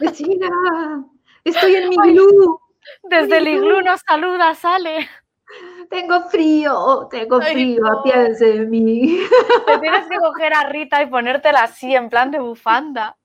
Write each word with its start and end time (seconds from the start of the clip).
Vecina, 0.00 1.04
estoy 1.44 1.74
en 1.76 1.88
mi 1.88 1.96
iglú. 1.96 2.60
Desde 3.04 3.38
el 3.38 3.48
iglú 3.48 3.80
nos 3.82 4.00
saluda, 4.00 4.54
sale. 4.54 5.08
Tengo 5.90 6.20
frío, 6.28 7.08
tengo 7.10 7.40
frío, 7.42 7.80
no. 7.82 7.98
apiádese 8.00 8.58
de 8.58 8.66
mí. 8.66 9.18
Te 9.66 9.78
tienes 9.78 10.06
que 10.06 10.16
coger 10.16 10.54
a 10.54 10.68
Rita 10.68 11.02
y 11.02 11.06
ponértela 11.06 11.64
así, 11.64 11.94
en 11.94 12.08
plan 12.08 12.30
de 12.30 12.38
bufanda. 12.38 13.16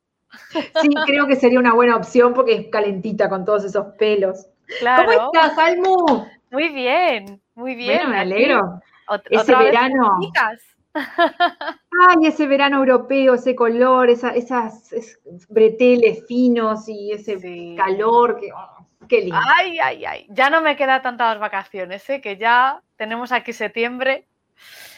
Sí, 0.49 0.89
creo 1.05 1.27
que 1.27 1.35
sería 1.35 1.59
una 1.59 1.73
buena 1.73 1.95
opción 1.95 2.33
porque 2.33 2.55
es 2.55 2.67
calentita 2.71 3.29
con 3.29 3.45
todos 3.45 3.63
esos 3.63 3.85
pelos. 3.97 4.47
Claro. 4.79 5.05
¿Cómo 5.05 5.31
estás, 5.31 5.57
Almu? 5.57 6.25
Muy 6.51 6.69
bien, 6.69 7.41
muy 7.53 7.75
bien. 7.75 7.97
Bueno, 7.97 8.09
me 8.09 8.19
alegro. 8.19 8.81
Ot- 9.07 9.23
Ese 9.29 9.55
verano. 9.55 10.17
chicas. 10.21 10.61
Ay, 10.95 12.27
ese 12.27 12.47
verano 12.47 12.77
europeo, 12.77 13.35
ese 13.35 13.55
color, 13.55 14.09
esa- 14.09 14.31
esas 14.35 14.91
es- 14.93 15.19
breteles 15.49 16.25
finos 16.27 16.87
y 16.87 17.11
ese 17.11 17.39
Sí. 17.39 17.75
calor, 17.77 18.39
que, 18.39 18.51
oh, 18.53 18.85
qué 19.07 19.21
lindo. 19.21 19.39
Ay, 19.57 19.79
ay, 19.79 20.05
ay. 20.05 20.27
Ya 20.29 20.49
no 20.49 20.61
me 20.61 20.75
quedan 20.75 21.01
tantas 21.01 21.39
vacaciones, 21.39 22.09
¿eh? 22.09 22.21
que 22.21 22.37
ya 22.37 22.81
tenemos 22.95 23.31
aquí 23.31 23.53
septiembre 23.53 24.27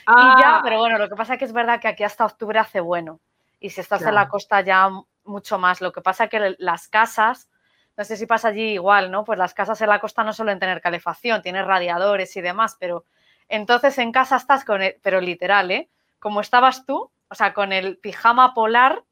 y 0.08 0.40
ya, 0.40 0.58
Ah, 0.58 0.62
pero 0.64 0.80
bueno, 0.80 0.98
lo 0.98 1.10
que 1.10 1.16
pasa 1.16 1.34
es 1.34 1.40
que 1.40 1.46
es 1.46 1.54
verdad 1.54 1.80
que 1.82 1.88
aquí 1.88 2.04
hasta 2.04 2.26
octubre 2.26 2.58
hace 2.60 2.80
bueno. 2.80 3.20
Y 3.60 3.70
si 3.72 3.82
estás 3.82 4.04
en 4.04 4.14
la 4.16 4.28
costa 4.30 4.62
ya 4.62 4.90
mucho 5.24 5.58
más. 5.58 5.82
Lo 5.82 5.92
que 5.92 6.02
pasa 6.02 6.26
es 6.26 6.30
que 6.30 6.56
las 6.60 6.88
casas, 6.88 7.50
no 7.98 8.04
sé 8.04 8.16
si 8.16 8.26
pasa 8.28 8.50
allí 8.50 8.74
igual, 8.74 9.10
¿no? 9.12 9.24
Pues 9.26 9.38
las 9.40 9.54
casas 9.54 9.82
en 9.82 9.90
la 9.90 10.00
costa 10.00 10.24
no 10.24 10.32
suelen 10.32 10.60
tener 10.60 10.80
calefacción, 10.80 11.42
tienes 11.42 11.66
radiadores 11.66 12.36
y 12.38 12.42
demás, 12.42 12.78
pero 12.80 13.04
entonces 13.50 13.98
en 13.98 14.12
casa 14.12 14.36
estás 14.38 14.66
con 14.66 14.82
el, 14.82 14.96
pero 15.02 15.22
literal, 15.22 15.72
¿eh? 15.72 15.90
Como 16.20 16.42
estabas 16.42 16.86
tú, 16.86 17.12
o 17.30 17.36
sea, 17.36 17.54
con 17.54 17.72
el 17.74 17.98
pijama 17.98 18.54
polar, 18.54 19.04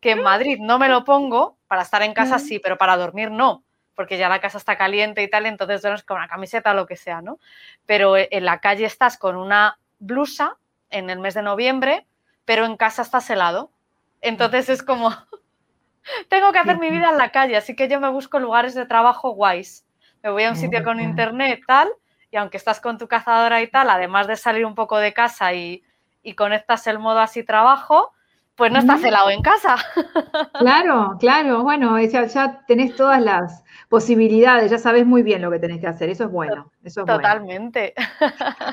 que 0.00 0.12
en 0.12 0.22
Madrid 0.22 0.58
no 0.60 0.78
me 0.78 0.88
lo 0.88 1.04
pongo, 1.04 1.56
para 1.68 1.82
estar 1.82 2.02
en 2.02 2.14
casa 2.14 2.36
Mm. 2.36 2.40
sí, 2.40 2.58
pero 2.60 2.76
para 2.78 2.96
dormir 2.96 3.30
no, 3.30 3.64
porque 3.94 4.18
ya 4.18 4.28
la 4.28 4.40
casa 4.40 4.58
está 4.58 4.76
caliente 4.76 5.22
y 5.22 5.28
tal, 5.30 5.46
entonces 5.46 5.82
duermes 5.82 6.02
con 6.04 6.18
una 6.18 6.28
camiseta 6.28 6.72
o 6.72 6.74
lo 6.74 6.86
que 6.86 6.96
sea, 6.96 7.22
¿no? 7.22 7.38
Pero 7.86 8.16
e- 8.16 8.28
en 8.30 8.44
la 8.44 8.60
calle 8.60 8.84
estás 8.86 9.16
con 9.18 9.36
una 9.36 9.78
blusa 9.98 10.56
en 10.90 11.10
el 11.10 11.18
mes 11.20 11.34
de 11.34 11.42
noviembre, 11.42 12.06
pero 12.44 12.64
en 12.66 12.76
casa 12.76 13.02
estás 13.02 13.28
helado. 13.30 13.70
Entonces 14.20 14.68
es 14.68 14.82
como, 14.82 15.10
tengo 16.28 16.52
que 16.52 16.58
hacer 16.58 16.78
mi 16.78 16.90
vida 16.90 17.10
en 17.10 17.18
la 17.18 17.30
calle, 17.30 17.56
así 17.56 17.74
que 17.76 17.88
yo 17.88 18.00
me 18.00 18.08
busco 18.10 18.38
lugares 18.38 18.74
de 18.74 18.86
trabajo 18.86 19.30
guays. 19.30 19.86
Me 20.22 20.30
voy 20.30 20.44
a 20.44 20.50
un 20.50 20.56
sitio 20.56 20.82
con 20.84 20.98
Ah. 20.98 21.02
internet, 21.02 21.60
tal, 21.66 21.88
y 22.34 22.36
aunque 22.36 22.56
estás 22.56 22.80
con 22.80 22.98
tu 22.98 23.06
cazadora 23.06 23.62
y 23.62 23.68
tal, 23.68 23.88
además 23.88 24.26
de 24.26 24.34
salir 24.34 24.66
un 24.66 24.74
poco 24.74 24.98
de 24.98 25.12
casa 25.12 25.54
y, 25.54 25.84
y 26.20 26.34
conectas 26.34 26.84
el 26.88 26.98
modo 26.98 27.20
así 27.20 27.44
trabajo, 27.44 28.10
pues 28.56 28.72
no 28.72 28.80
estás 28.80 29.04
helado 29.04 29.30
en 29.30 29.40
casa. 29.40 29.76
Claro, 30.58 31.16
claro, 31.20 31.62
bueno, 31.62 32.00
ya, 32.00 32.26
ya 32.26 32.64
tenés 32.66 32.96
todas 32.96 33.20
las 33.20 33.62
posibilidades, 33.88 34.70
ya 34.70 34.78
sabés 34.78 35.06
muy 35.06 35.22
bien 35.22 35.42
lo 35.42 35.50
que 35.50 35.58
tenés 35.58 35.80
que 35.80 35.86
hacer, 35.86 36.08
eso 36.08 36.24
es 36.24 36.30
bueno, 36.30 36.72
eso 36.82 37.00
es 37.00 37.06
bueno. 37.06 37.20
Totalmente. 37.20 37.94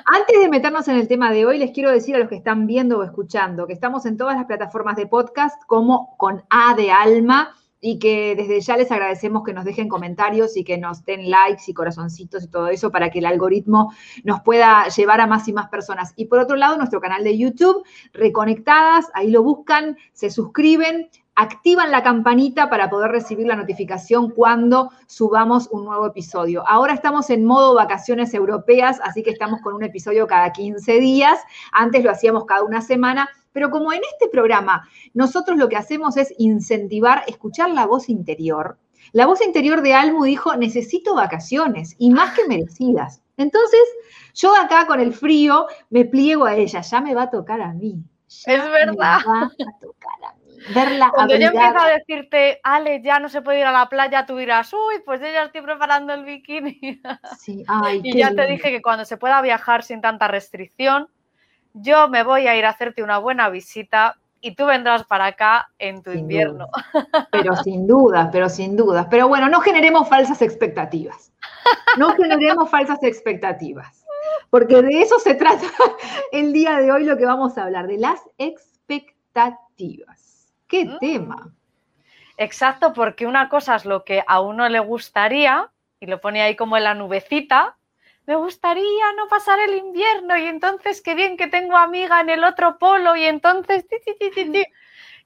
Antes 0.05 0.39
de 0.39 0.49
meternos 0.49 0.87
en 0.87 0.95
el 0.95 1.07
tema 1.07 1.31
de 1.31 1.45
hoy, 1.45 1.59
les 1.59 1.71
quiero 1.71 1.91
decir 1.91 2.15
a 2.15 2.19
los 2.19 2.29
que 2.29 2.35
están 2.35 2.65
viendo 2.65 2.97
o 2.97 3.03
escuchando 3.03 3.67
que 3.67 3.73
estamos 3.73 4.05
en 4.05 4.17
todas 4.17 4.37
las 4.37 4.45
plataformas 4.45 4.95
de 4.95 5.05
podcast 5.05 5.61
como 5.67 6.15
con 6.17 6.43
A 6.49 6.73
de 6.75 6.91
alma 6.91 7.53
y 7.81 7.97
que 7.97 8.35
desde 8.35 8.61
ya 8.61 8.77
les 8.77 8.91
agradecemos 8.91 9.43
que 9.43 9.53
nos 9.53 9.65
dejen 9.65 9.89
comentarios 9.89 10.55
y 10.55 10.63
que 10.63 10.77
nos 10.77 11.03
den 11.03 11.29
likes 11.29 11.63
y 11.67 11.73
corazoncitos 11.73 12.43
y 12.43 12.47
todo 12.47 12.67
eso 12.67 12.91
para 12.91 13.09
que 13.09 13.19
el 13.19 13.25
algoritmo 13.25 13.91
nos 14.23 14.41
pueda 14.41 14.87
llevar 14.87 15.19
a 15.19 15.27
más 15.27 15.47
y 15.47 15.53
más 15.53 15.67
personas. 15.69 16.13
Y 16.15 16.25
por 16.25 16.39
otro 16.39 16.55
lado, 16.55 16.77
nuestro 16.77 17.01
canal 17.01 17.23
de 17.23 17.37
YouTube, 17.37 17.83
Reconectadas, 18.13 19.07
ahí 19.15 19.31
lo 19.31 19.41
buscan, 19.41 19.97
se 20.13 20.29
suscriben, 20.29 21.09
activan 21.35 21.91
la 21.91 22.03
campanita 22.03 22.69
para 22.69 22.89
poder 22.89 23.11
recibir 23.11 23.47
la 23.47 23.55
notificación 23.55 24.29
cuando 24.29 24.91
subamos 25.07 25.67
un 25.71 25.85
nuevo 25.85 26.05
episodio. 26.05 26.63
Ahora 26.67 26.93
estamos 26.93 27.29
en 27.31 27.45
modo 27.45 27.73
vacaciones 27.73 28.33
europeas, 28.33 28.99
así 29.03 29.23
que 29.23 29.31
estamos 29.31 29.61
con 29.61 29.73
un 29.73 29.83
episodio 29.83 30.27
cada 30.27 30.51
15 30.51 30.99
días. 30.99 31.39
Antes 31.71 32.03
lo 32.03 32.11
hacíamos 32.11 32.45
cada 32.45 32.63
una 32.63 32.81
semana, 32.81 33.27
pero 33.53 33.69
como 33.69 33.91
en 33.93 34.01
este 34.13 34.27
programa 34.29 34.87
nosotros 35.13 35.57
lo 35.57 35.69
que 35.69 35.77
hacemos 35.77 36.17
es 36.17 36.33
incentivar, 36.37 37.23
escuchar 37.27 37.69
la 37.71 37.85
voz 37.85 38.09
interior. 38.09 38.77
La 39.13 39.25
voz 39.25 39.41
interior 39.41 39.81
de 39.81 39.93
Almu 39.93 40.23
dijo, 40.23 40.55
necesito 40.55 41.15
vacaciones 41.15 41.95
y 41.97 42.11
más 42.11 42.33
que 42.35 42.47
merecidas. 42.47 43.21
Entonces, 43.37 43.81
yo 44.35 44.55
acá 44.55 44.85
con 44.85 44.99
el 44.99 45.13
frío 45.13 45.65
me 45.89 46.05
pliego 46.05 46.45
a 46.45 46.55
ella, 46.55 46.81
ya 46.81 47.01
me 47.01 47.15
va 47.15 47.23
a 47.23 47.29
tocar 47.29 47.61
a 47.61 47.73
mí. 47.73 48.03
Ya 48.45 48.53
Es 48.53 48.71
verdad. 48.71 49.19
Me 49.25 49.31
va 49.33 49.41
a 49.43 49.79
tocar 49.79 50.29
a 50.29 50.33
mí. 50.35 50.41
Verla 50.75 51.09
Cuando 51.11 51.35
yo 51.35 51.47
abrigada. 51.47 51.67
empiezo 51.69 51.85
a 51.87 51.97
decirte, 51.97 52.59
Ale, 52.63 53.01
ya 53.03 53.19
no 53.19 53.29
se 53.29 53.41
puede 53.41 53.59
ir 53.61 53.65
a 53.65 53.71
la 53.71 53.89
playa, 53.89 54.27
tú 54.27 54.37
dirás, 54.37 54.71
uy, 54.73 55.01
pues 55.03 55.19
yo 55.19 55.25
ya 55.25 55.45
estoy 55.45 55.61
preparando 55.63 56.13
el 56.13 56.23
bikini. 56.23 57.01
Sí, 57.39 57.63
ay, 57.67 58.01
Y 58.03 58.19
ya 58.19 58.27
te 58.27 58.35
lindo. 58.35 58.51
dije 58.51 58.69
que 58.71 58.81
cuando 58.81 59.03
se 59.03 59.17
pueda 59.17 59.41
viajar 59.41 59.83
sin 59.83 60.01
tanta 60.01 60.27
restricción, 60.27 61.07
yo 61.73 62.07
me 62.09 62.23
voy 62.23 62.47
a 62.47 62.55
ir 62.55 62.65
a 62.65 62.69
hacerte 62.69 63.03
una 63.03 63.17
buena 63.17 63.49
visita 63.49 64.17
y 64.41 64.55
tú 64.55 64.65
vendrás 64.65 65.03
para 65.05 65.25
acá 65.27 65.69
en 65.79 66.01
tu 66.01 66.11
Sin 66.11 66.21
invierno. 66.21 66.67
duda. 66.67 67.27
Pero 67.31 67.55
sin 67.57 67.87
dudas, 67.87 68.29
pero 68.31 68.49
sin 68.49 68.75
dudas. 68.75 69.07
Pero 69.09 69.27
bueno, 69.27 69.47
no 69.49 69.61
generemos 69.61 70.09
falsas 70.09 70.41
expectativas. 70.41 71.31
No 71.97 72.13
generemos 72.15 72.69
falsas 72.69 73.01
expectativas. 73.03 74.03
Porque 74.49 74.81
de 74.81 75.01
eso 75.01 75.19
se 75.19 75.35
trata 75.35 75.67
el 76.31 76.53
día 76.53 76.77
de 76.77 76.91
hoy 76.91 77.03
lo 77.05 77.17
que 77.17 77.25
vamos 77.25 77.57
a 77.57 77.63
hablar, 77.63 77.87
de 77.87 77.97
las 77.99 78.19
expectativas. 78.37 80.51
¿Qué 80.67 80.85
Mm. 80.85 80.99
tema? 80.99 81.53
Exacto, 82.37 82.93
porque 82.93 83.27
una 83.27 83.49
cosa 83.49 83.75
es 83.75 83.85
lo 83.85 84.03
que 84.03 84.23
a 84.25 84.41
uno 84.41 84.67
le 84.69 84.79
gustaría, 84.79 85.69
y 85.99 86.07
lo 86.07 86.19
pone 86.19 86.41
ahí 86.41 86.55
como 86.55 86.77
en 86.77 86.85
la 86.85 86.95
nubecita, 86.95 87.77
me 88.25 88.35
gustaría 88.35 89.13
no 89.17 89.27
pasar 89.27 89.59
el 89.59 89.75
invierno 89.75 90.37
y 90.37 90.45
entonces 90.45 91.01
qué 91.01 91.15
bien 91.15 91.37
que 91.37 91.47
tengo 91.47 91.75
amiga 91.77 92.21
en 92.21 92.29
el 92.29 92.43
otro 92.43 92.77
polo 92.77 93.15
y 93.15 93.25
entonces... 93.25 93.85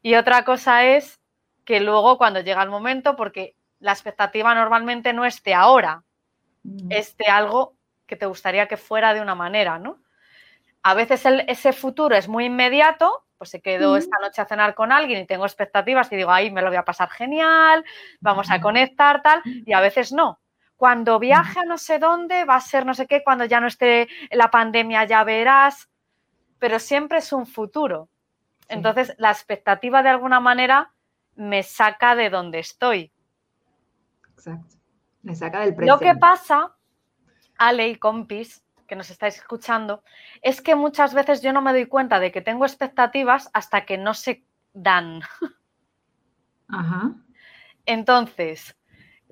Y 0.01 0.15
otra 0.15 0.43
cosa 0.45 0.85
es 0.85 1.19
que 1.65 1.79
luego 1.79 2.17
cuando 2.17 2.39
llega 2.41 2.61
el 2.63 2.69
momento, 2.69 3.15
porque 3.15 3.55
la 3.79 3.91
expectativa 3.91 4.53
normalmente 4.55 5.13
no 5.13 5.25
es 5.25 5.41
de 5.43 5.53
ahora, 5.53 6.03
Mm, 6.63 6.91
es 6.91 7.15
de 7.17 7.25
algo 7.25 7.75
que 8.07 8.15
te 8.15 8.25
gustaría 8.25 8.67
que 8.67 8.77
fuera 8.77 9.13
de 9.13 9.21
una 9.21 9.35
manera, 9.35 9.77
¿no? 9.77 9.99
A 10.81 10.93
veces 10.95 11.25
el- 11.25 11.45
ese 11.47 11.73
futuro 11.73 12.15
es 12.15 12.27
muy 12.27 12.45
inmediato, 12.45 13.23
pues 13.37 13.51
se 13.51 13.61
quedó 13.61 13.97
esta 13.97 14.17
noche 14.19 14.41
a 14.41 14.45
cenar 14.45 14.73
con 14.73 14.91
alguien 14.91 15.21
y 15.21 15.27
tengo 15.27 15.45
expectativas 15.45 16.11
y 16.11 16.15
digo, 16.15 16.31
ahí 16.31 16.49
me 16.51 16.61
lo 16.61 16.69
voy 16.69 16.77
a 16.77 16.85
pasar 16.85 17.09
genial, 17.09 17.83
vamos 18.19 18.49
a 18.49 18.61
conectar, 18.61 19.21
tal, 19.21 19.41
y 19.65 19.73
a 19.73 19.79
veces 19.81 20.11
no. 20.11 20.39
Cuando 20.77 21.19
viaje 21.19 21.59
a 21.59 21.65
no 21.65 21.77
sé 21.77 21.99
dónde, 21.99 22.45
va 22.45 22.55
a 22.55 22.61
ser 22.61 22.85
no 22.85 22.93
sé 22.93 23.07
qué, 23.07 23.23
cuando 23.23 23.45
ya 23.45 23.59
no 23.59 23.67
esté 23.67 24.07
la 24.31 24.51
pandemia 24.51 25.05
ya 25.05 25.23
verás, 25.23 25.89
pero 26.59 26.79
siempre 26.79 27.19
es 27.19 27.31
un 27.31 27.45
futuro. 27.45 28.09
Entonces, 28.67 29.13
la 29.17 29.31
expectativa 29.31 30.03
de 30.03 30.09
alguna 30.09 30.39
manera 30.39 30.91
me 31.35 31.63
saca 31.63 32.15
de 32.15 32.29
donde 32.29 32.59
estoy. 32.59 33.11
Exacto. 34.31 34.75
Me 35.21 35.35
saca 35.35 35.61
del 35.61 35.75
presente. 35.75 35.91
Lo 35.91 35.99
que 36.13 36.19
pasa, 36.19 36.75
Ale 37.57 37.89
y 37.89 37.95
compis, 37.95 38.63
que 38.87 38.95
nos 38.95 39.09
estáis 39.09 39.37
escuchando, 39.37 40.03
es 40.41 40.61
que 40.61 40.75
muchas 40.75 41.13
veces 41.13 41.41
yo 41.41 41.53
no 41.53 41.61
me 41.61 41.71
doy 41.71 41.87
cuenta 41.87 42.19
de 42.19 42.31
que 42.31 42.41
tengo 42.41 42.65
expectativas 42.65 43.49
hasta 43.53 43.85
que 43.85 43.97
no 43.97 44.13
se 44.13 44.45
dan. 44.73 45.21
Ajá. 46.67 47.15
Entonces, 47.85 48.75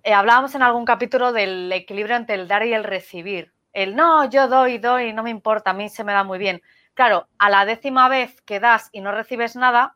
eh, 0.03 0.13
hablábamos 0.13 0.53
en 0.55 0.61
algún 0.61 0.85
capítulo 0.85 1.31
del 1.31 1.71
equilibrio 1.71 2.15
entre 2.15 2.35
el 2.35 2.47
dar 2.47 2.65
y 2.65 2.73
el 2.73 2.83
recibir. 2.83 3.53
El 3.71 3.95
no, 3.95 4.29
yo 4.29 4.47
doy, 4.47 4.77
doy, 4.77 5.13
no 5.13 5.23
me 5.23 5.29
importa, 5.29 5.71
a 5.71 5.73
mí 5.73 5.89
se 5.89 6.03
me 6.03 6.13
da 6.13 6.23
muy 6.23 6.37
bien. 6.37 6.61
Claro, 6.93 7.27
a 7.39 7.49
la 7.49 7.65
décima 7.65 8.09
vez 8.09 8.41
que 8.41 8.59
das 8.59 8.89
y 8.91 9.01
no 9.01 9.11
recibes 9.11 9.55
nada, 9.55 9.95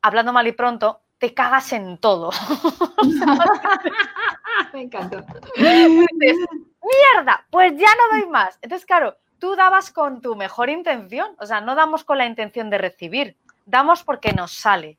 hablando 0.00 0.32
mal 0.32 0.46
y 0.46 0.52
pronto, 0.52 1.02
te 1.18 1.34
cagas 1.34 1.72
en 1.72 1.98
todo. 1.98 2.30
Me 4.72 4.82
encantó. 4.82 5.24
mierda, 5.56 7.46
pues 7.50 7.72
ya 7.72 7.88
no 7.96 8.18
doy 8.18 8.28
más. 8.28 8.58
Entonces, 8.62 8.86
claro, 8.86 9.16
tú 9.38 9.56
dabas 9.56 9.90
con 9.90 10.20
tu 10.20 10.36
mejor 10.36 10.70
intención, 10.70 11.34
o 11.38 11.46
sea, 11.46 11.60
no 11.60 11.74
damos 11.74 12.04
con 12.04 12.18
la 12.18 12.26
intención 12.26 12.70
de 12.70 12.78
recibir, 12.78 13.36
damos 13.66 14.04
porque 14.04 14.32
nos 14.32 14.52
sale. 14.52 14.98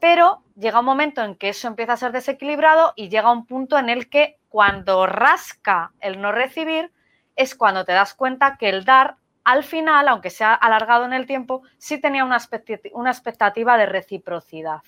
Pero 0.00 0.42
llega 0.56 0.80
un 0.80 0.86
momento 0.86 1.22
en 1.22 1.34
que 1.34 1.48
eso 1.50 1.68
empieza 1.68 1.94
a 1.94 1.96
ser 1.96 2.12
desequilibrado 2.12 2.92
y 2.96 3.08
llega 3.08 3.32
un 3.32 3.46
punto 3.46 3.78
en 3.78 3.88
el 3.88 4.08
que 4.08 4.38
cuando 4.48 5.06
rasca 5.06 5.92
el 6.00 6.20
no 6.20 6.32
recibir 6.32 6.92
es 7.36 7.54
cuando 7.54 7.84
te 7.84 7.92
das 7.92 8.14
cuenta 8.14 8.56
que 8.56 8.68
el 8.68 8.84
dar 8.84 9.16
al 9.44 9.64
final, 9.64 10.08
aunque 10.08 10.30
sea 10.30 10.52
alargado 10.52 11.04
en 11.06 11.14
el 11.14 11.26
tiempo, 11.26 11.62
sí 11.78 11.98
tenía 11.98 12.24
una, 12.24 12.36
expectativa 12.36 13.78
de 13.78 13.86
reciprocidad. 13.86 14.82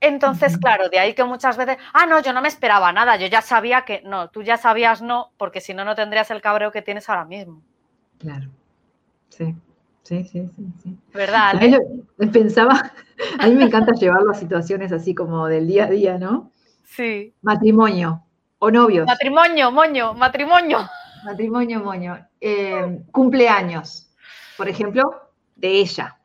Entonces, 0.00 0.58
claro, 0.58 0.88
de 0.88 0.98
ahí 0.98 1.14
que 1.14 1.22
muchas 1.22 1.56
veces, 1.56 1.76
ah, 1.92 2.06
no, 2.06 2.20
yo 2.20 2.32
no 2.32 2.40
me 2.42 2.48
esperaba 2.48 2.92
nada, 2.92 3.16
yo 3.16 3.26
ya 3.26 3.42
sabía 3.42 3.82
que 3.84 4.02
no, 4.02 4.30
tú 4.30 4.42
ya 4.42 4.56
sabías 4.56 5.02
no, 5.02 5.30
porque 5.36 5.60
si 5.60 5.72
no, 5.72 5.84
no 5.84 5.94
tendrías 5.94 6.30
el 6.30 6.40
cabreo 6.40 6.72
que 6.72 6.82
tienes 6.82 7.08
ahora 7.08 7.26
mismo. 7.26 7.62
Claro, 8.18 8.48
sí. 9.28 9.54
Sí, 10.02 10.24
sí, 10.24 10.48
sí, 10.56 10.66
sí. 10.82 10.96
¿Verdad? 11.12 11.60
Pensaba, 12.32 12.92
a 13.38 13.46
mí 13.46 13.54
me 13.54 13.64
encanta 13.64 13.92
llevarlo 13.92 14.30
a 14.32 14.34
situaciones 14.34 14.92
así 14.92 15.14
como 15.14 15.46
del 15.46 15.66
día 15.66 15.84
a 15.84 15.90
día, 15.90 16.18
¿no? 16.18 16.50
Sí. 16.84 17.34
Matrimonio 17.42 18.24
o 18.58 18.70
novios. 18.70 19.06
Matrimonio, 19.06 19.70
moño, 19.70 20.14
matrimonio. 20.14 20.78
Matrimonio, 21.24 21.80
moño. 21.80 22.18
Eh, 22.40 23.02
cumpleaños, 23.12 24.10
por 24.56 24.68
ejemplo, 24.68 25.02
de 25.56 25.68
ella 25.68 26.19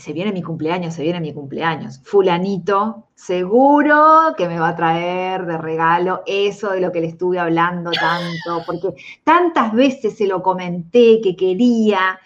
se 0.00 0.12
viene 0.12 0.32
mi 0.32 0.42
cumpleaños, 0.42 0.94
se 0.94 1.02
viene 1.02 1.20
mi 1.20 1.32
cumpleaños. 1.34 2.00
Fulanito, 2.04 3.08
seguro 3.14 4.34
que 4.36 4.48
me 4.48 4.58
va 4.58 4.68
a 4.68 4.76
traer 4.76 5.44
de 5.44 5.58
regalo 5.58 6.22
eso 6.26 6.70
de 6.70 6.80
lo 6.80 6.90
que 6.90 7.00
le 7.00 7.08
estuve 7.08 7.38
hablando 7.38 7.90
tanto, 7.90 8.64
porque 8.66 8.94
tantas 9.22 9.72
veces 9.74 10.16
se 10.16 10.26
lo 10.26 10.42
comenté 10.42 11.20
que 11.22 11.36
quería. 11.36 12.18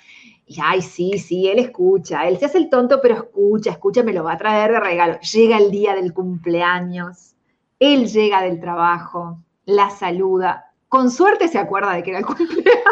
Y 0.47 0.59
ay, 0.63 0.83
sí, 0.83 1.19
sí, 1.19 1.49
él 1.49 1.59
escucha, 1.59 2.29
él 2.29 2.39
se 2.39 2.47
hace 2.47 2.59
el 2.59 2.71
tonto, 2.71 3.01
pero 3.03 3.15
escucha, 3.15 3.71
escucha, 3.71 4.03
me 4.03 4.13
lo 4.13 4.25
va 4.25 4.35
a 4.35 4.39
traer 4.39 4.73
de 4.73 4.81
regalo. 4.81 5.19
Llega 5.21 5.59
el 5.59 5.71
día 5.71 5.95
del 5.95 6.13
cumpleaños, 6.13 7.35
él 7.81 8.07
llega 8.09 8.43
del 8.43 8.61
trabajo, 8.61 9.39
la 9.65 9.91
saluda, 9.91 10.71
con 10.89 11.11
suerte 11.11 11.49
se 11.49 11.59
acuerda 11.59 11.93
de 11.93 12.03
que 12.05 12.11
era 12.11 12.21
el 12.21 12.27
cumpleaños. 12.27 12.85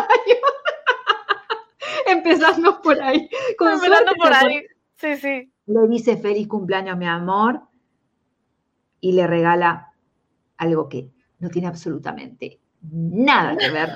Empezando 2.07 2.83
por 2.83 3.01
ahí. 3.01 3.29
Empezando 3.59 4.13
por 4.17 4.33
ahí. 4.33 4.67
Sí, 5.03 5.17
sí. 5.17 5.53
Le 5.67 5.89
dice 5.89 6.17
feliz 6.17 6.47
cumpleaños, 6.47 6.97
mi 6.97 7.09
amor, 7.09 7.61
y 9.01 9.13
le 9.13 9.27
regala 9.27 9.93
algo 10.59 10.89
que 10.89 11.11
no 11.41 11.51
tiene 11.51 11.67
absolutamente 11.67 12.61
nada 12.83 13.57
que 13.57 13.69
ver 13.71 13.91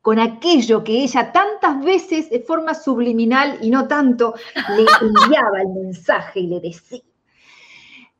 con 0.00 0.18
aquello 0.18 0.82
que 0.82 1.02
ella 1.02 1.30
tantas 1.30 1.84
veces 1.84 2.30
de 2.30 2.40
forma 2.40 2.72
subliminal 2.72 3.58
y 3.60 3.68
no 3.68 3.86
tanto 3.86 4.34
le 4.70 4.86
enviaba 5.06 5.60
el 5.60 5.68
mensaje 5.68 6.40
y 6.40 6.46
le 6.46 6.60
decía. 6.60 7.02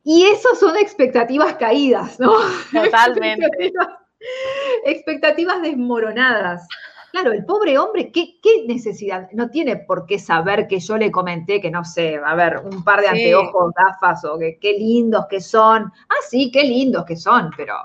Y 0.03 0.23
eso 0.25 0.55
son 0.55 0.77
expectativas 0.77 1.55
caídas, 1.55 2.19
¿no? 2.19 2.33
Totalmente. 2.71 3.73
expectativas 4.85 5.59
desmoronadas. 5.63 6.67
Claro, 7.11 7.33
el 7.33 7.43
pobre 7.43 7.77
hombre, 7.77 8.09
¿qué, 8.09 8.39
necesidad? 8.65 9.29
No 9.33 9.49
tiene 9.49 9.75
por 9.75 10.05
qué 10.05 10.17
saber 10.17 10.65
que 10.65 10.79
yo 10.79 10.97
le 10.97 11.11
comenté 11.11 11.59
que, 11.59 11.69
no 11.69 11.83
sé, 11.83 12.17
a 12.25 12.35
ver, 12.35 12.61
un 12.63 12.85
par 12.85 13.01
de 13.01 13.09
anteojos, 13.09 13.73
gafas, 13.75 14.23
o 14.23 14.39
que 14.39 14.57
qué 14.59 14.73
lindos 14.73 15.25
que 15.29 15.41
son. 15.41 15.91
Ah, 16.09 16.21
sí, 16.29 16.49
qué 16.51 16.63
lindos 16.63 17.03
que 17.03 17.17
son, 17.17 17.49
pero, 17.57 17.75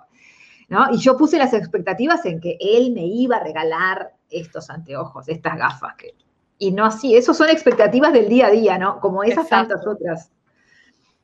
¿no? 0.69 0.93
Y 0.93 0.99
yo 0.99 1.17
puse 1.17 1.39
las 1.39 1.53
expectativas 1.55 2.25
en 2.25 2.41
que 2.41 2.57
él 2.61 2.93
me 2.93 3.05
iba 3.05 3.39
a 3.39 3.43
regalar 3.43 4.13
estos 4.31 4.71
anteojos, 4.71 5.29
estas 5.29 5.59
gafas. 5.59 5.97
Que, 5.97 6.15
y 6.59 6.71
no 6.71 6.85
así, 6.85 7.17
eso 7.17 7.35
son 7.35 7.49
expectativas 7.49 8.13
del 8.13 8.29
día 8.29 8.47
a 8.47 8.51
día, 8.51 8.79
¿no? 8.79 9.01
Como 9.01 9.25
esas 9.25 9.49
tantas 9.49 9.85
otras. 9.85 10.31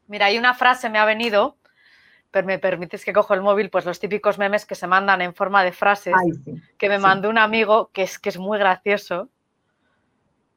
Mira, 0.08 0.26
hay 0.26 0.38
una 0.38 0.54
frase, 0.54 0.90
me 0.90 0.98
ha 0.98 1.04
venido, 1.04 1.56
me 2.44 2.58
permites 2.58 3.04
que 3.04 3.12
cojo 3.12 3.34
el 3.34 3.42
móvil, 3.42 3.70
pues 3.70 3.84
los 3.84 4.00
típicos 4.00 4.38
memes 4.38 4.64
que 4.64 4.74
se 4.74 4.86
mandan 4.86 5.20
en 5.20 5.34
forma 5.34 5.62
de 5.62 5.72
frases, 5.72 6.14
que 6.78 6.88
me 6.88 6.98
mandó 6.98 7.28
un 7.28 7.38
amigo 7.38 7.90
que 7.92 8.02
es, 8.02 8.18
que 8.18 8.30
es 8.30 8.38
muy 8.38 8.58
gracioso. 8.58 9.28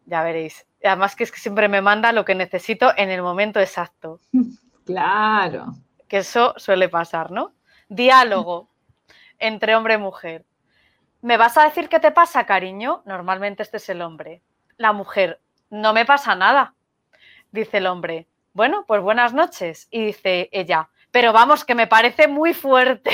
Ya 0.05 0.23
veréis. 0.23 0.65
además 0.83 1.15
que 1.15 1.23
es 1.23 1.31
que 1.31 1.39
siempre 1.39 1.67
me 1.67 1.81
manda 1.81 2.11
lo 2.11 2.25
que 2.25 2.35
necesito 2.35 2.93
en 2.95 3.09
el 3.09 3.21
momento 3.21 3.59
exacto. 3.59 4.19
Claro. 4.85 5.73
Que 6.07 6.17
eso 6.17 6.53
suele 6.57 6.89
pasar, 6.89 7.31
¿no? 7.31 7.55
Diálogo 7.89 8.69
entre 9.39 9.75
hombre 9.75 9.95
y 9.95 9.97
mujer. 9.97 10.45
¿Me 11.23 11.37
vas 11.37 11.57
a 11.57 11.63
decir 11.63 11.89
qué 11.89 11.99
te 11.99 12.11
pasa, 12.11 12.45
cariño? 12.45 13.01
Normalmente 13.05 13.63
este 13.63 13.77
es 13.77 13.89
el 13.89 14.03
hombre. 14.03 14.43
La 14.77 14.93
mujer, 14.93 15.41
no 15.71 15.91
me 15.91 16.05
pasa 16.05 16.35
nada. 16.35 16.75
Dice 17.51 17.77
el 17.77 17.87
hombre, 17.87 18.27
bueno, 18.53 18.85
pues 18.85 19.01
buenas 19.01 19.33
noches. 19.33 19.87
Y 19.89 20.05
dice 20.05 20.49
ella, 20.51 20.89
pero 21.15 21.31
vamos, 21.31 21.63
que 21.63 21.75
me 21.75 21.87
parece 21.87 22.27
muy 22.27 22.53
fuerte. 22.53 23.09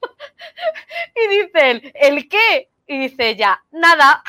y 1.14 1.28
dice 1.28 1.70
él, 1.70 1.92
¿el 1.94 2.26
qué? 2.26 2.70
Y 2.86 3.00
dice 3.00 3.28
ella, 3.28 3.62
nada. 3.70 4.22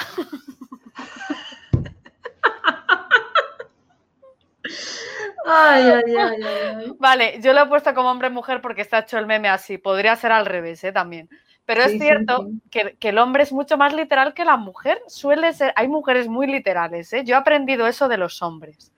Ay, 5.45 5.91
ay, 5.91 6.15
ay, 6.17 6.93
Vale, 6.99 7.39
yo 7.39 7.53
lo 7.53 7.61
he 7.61 7.67
puesto 7.67 7.93
como 7.93 8.11
hombre-mujer 8.11 8.59
porque 8.59 8.81
está 8.81 8.99
hecho 8.99 9.17
el 9.17 9.27
meme 9.27 9.47
así. 9.47 9.77
Podría 9.77 10.17
ser 10.17 10.33
al 10.33 10.45
revés, 10.45 10.83
¿eh? 10.83 10.91
También. 10.91 11.29
Pero 11.65 11.83
es 11.83 11.97
cierto 11.97 12.49
Que, 12.69 12.97
que, 12.99 13.09
el 13.09 13.17
hombre 13.17 13.43
es 13.43 13.53
mucho 13.53 13.77
más 13.77 13.93
literal 13.93 14.33
que 14.33 14.43
la 14.43 14.57
mujer. 14.57 15.01
Suele 15.07 15.53
ser, 15.53 15.71
hay 15.77 15.87
mujeres 15.87 16.27
muy 16.27 16.47
literales, 16.47 17.13
¿eh? 17.13 17.23
Yo 17.23 17.35
he 17.35 17.37
aprendido 17.37 17.87
eso 17.87 18.09
de 18.09 18.17
los 18.17 18.41
hombres. 18.41 18.91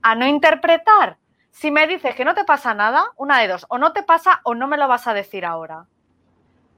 A 0.00 0.14
no 0.14 0.26
interpretar 0.26 1.18
si 1.56 1.70
me 1.70 1.86
dices 1.86 2.14
que 2.14 2.26
no 2.26 2.34
te 2.34 2.44
pasa 2.44 2.74
nada, 2.74 3.12
una 3.16 3.40
de 3.40 3.48
dos, 3.48 3.64
o 3.70 3.78
no 3.78 3.94
te 3.94 4.02
pasa 4.02 4.42
o 4.44 4.54
no 4.54 4.68
me 4.68 4.76
lo 4.76 4.88
vas 4.88 5.06
a 5.06 5.14
decir 5.14 5.46
ahora. 5.46 5.86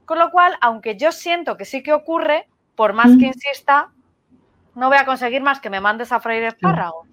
Con 0.05 0.17
lo 0.19 0.31
cual, 0.31 0.57
aunque 0.61 0.95
yo 0.95 1.11
siento 1.11 1.57
que 1.57 1.65
sí 1.65 1.83
que 1.83 1.91
ocurre, 1.91 2.47
por 2.77 2.93
más 2.93 3.17
que 3.19 3.25
insista, 3.25 3.91
no 4.75 4.87
voy 4.87 4.97
a 4.97 5.05
conseguir 5.05 5.41
más 5.41 5.59
que 5.59 5.69
me 5.69 5.81
mandes 5.81 6.13
a 6.13 6.21
freír 6.21 6.43
espárragos. 6.43 7.09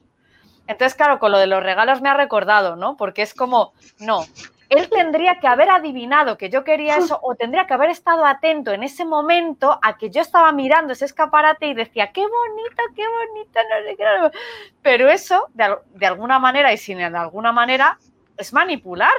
Entonces, 0.69 0.95
claro, 0.95 1.19
con 1.19 1.33
lo 1.33 1.39
de 1.39 1.49
los 1.49 1.61
regalos 1.61 2.01
me 2.01 2.09
ha 2.09 2.15
recordado, 2.15 2.77
¿no? 2.77 2.97
Porque 2.97 3.23
es 3.23 3.35
como, 3.35 3.73
no, 3.99 4.25
él 4.69 4.89
tendría 4.91 5.39
que 5.39 5.47
haber 5.47 5.71
adivinado 5.71 6.37
que 6.37 6.51
yo 6.51 6.65
quería 6.65 6.97
eso 6.97 7.19
o 7.23 7.35
tendría 7.35 7.67
que 7.67 7.75
haber 7.75 7.91
estado 7.91 8.25
atento 8.25 8.73
en 8.73 8.83
ese 8.83 9.05
momento 9.05 9.79
a 9.83 9.97
que 9.97 10.11
yo 10.11 10.21
estaba 10.21 10.51
mirando 10.53 10.93
ese 10.93 11.05
escaparate 11.05 11.67
y 11.67 11.75
decía, 11.75 12.11
qué 12.13 12.23
bonito, 12.23 12.83
qué 12.95 13.05
bonito, 13.07 13.61
no 13.71 13.89
sé 13.89 13.97
qué. 13.97 14.39
Pero 14.83 15.09
eso, 15.09 15.49
de, 15.55 16.07
alguna 16.07 16.39
manera 16.39 16.73
y 16.73 16.79
sin 16.79 16.99
de 16.99 17.05
alguna 17.05 17.53
manera, 17.53 17.99
es 18.37 18.53
manipular. 18.53 19.15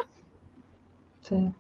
Sí. 1.22 1.54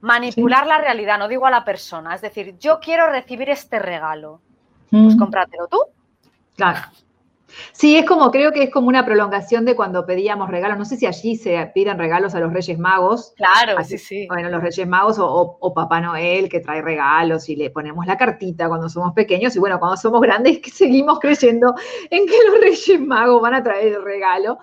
Manipular 0.00 0.66
la 0.66 0.78
realidad, 0.78 1.18
no 1.18 1.28
digo 1.28 1.46
a 1.46 1.50
la 1.50 1.64
persona. 1.64 2.14
Es 2.14 2.20
decir, 2.20 2.58
yo 2.58 2.80
quiero 2.80 3.06
recibir 3.08 3.48
este 3.48 3.78
regalo. 3.78 4.40
Pues 4.90 5.14
mm. 5.14 5.18
cómpratelo 5.18 5.68
tú. 5.68 5.78
Claro. 6.56 6.80
Sí, 7.72 7.96
es 7.96 8.04
como, 8.06 8.30
creo 8.30 8.52
que 8.52 8.64
es 8.64 8.70
como 8.70 8.88
una 8.88 9.04
prolongación 9.04 9.64
de 9.64 9.76
cuando 9.76 10.06
pedíamos 10.06 10.50
regalos. 10.50 10.78
No 10.78 10.84
sé 10.84 10.96
si 10.96 11.06
allí 11.06 11.36
se 11.36 11.70
piden 11.74 11.98
regalos 11.98 12.34
a 12.34 12.40
los 12.40 12.52
Reyes 12.52 12.78
Magos. 12.78 13.34
Claro, 13.36 13.82
sí, 13.84 13.98
sí. 13.98 14.26
Bueno, 14.28 14.48
los 14.48 14.62
Reyes 14.62 14.86
Magos 14.86 15.16
o, 15.18 15.72
Papá 15.74 16.00
Noel 16.00 16.48
que 16.48 16.60
trae 16.60 16.82
regalos 16.82 17.48
y 17.48 17.56
le 17.56 17.70
ponemos 17.70 18.06
la 18.06 18.16
cartita 18.16 18.68
cuando 18.68 18.88
somos 18.88 19.12
pequeños. 19.14 19.56
Y 19.56 19.58
bueno, 19.58 19.78
cuando 19.78 19.96
somos 19.96 20.20
grandes 20.20 20.58
que 20.60 20.70
seguimos 20.70 21.18
creyendo 21.18 21.74
en 22.10 22.26
que 22.26 22.36
los 22.46 22.60
Reyes 22.60 23.00
Magos 23.00 23.40
van 23.40 23.54
a 23.54 23.62
traer 23.62 23.94
el 23.94 24.02
regalo. 24.02 24.58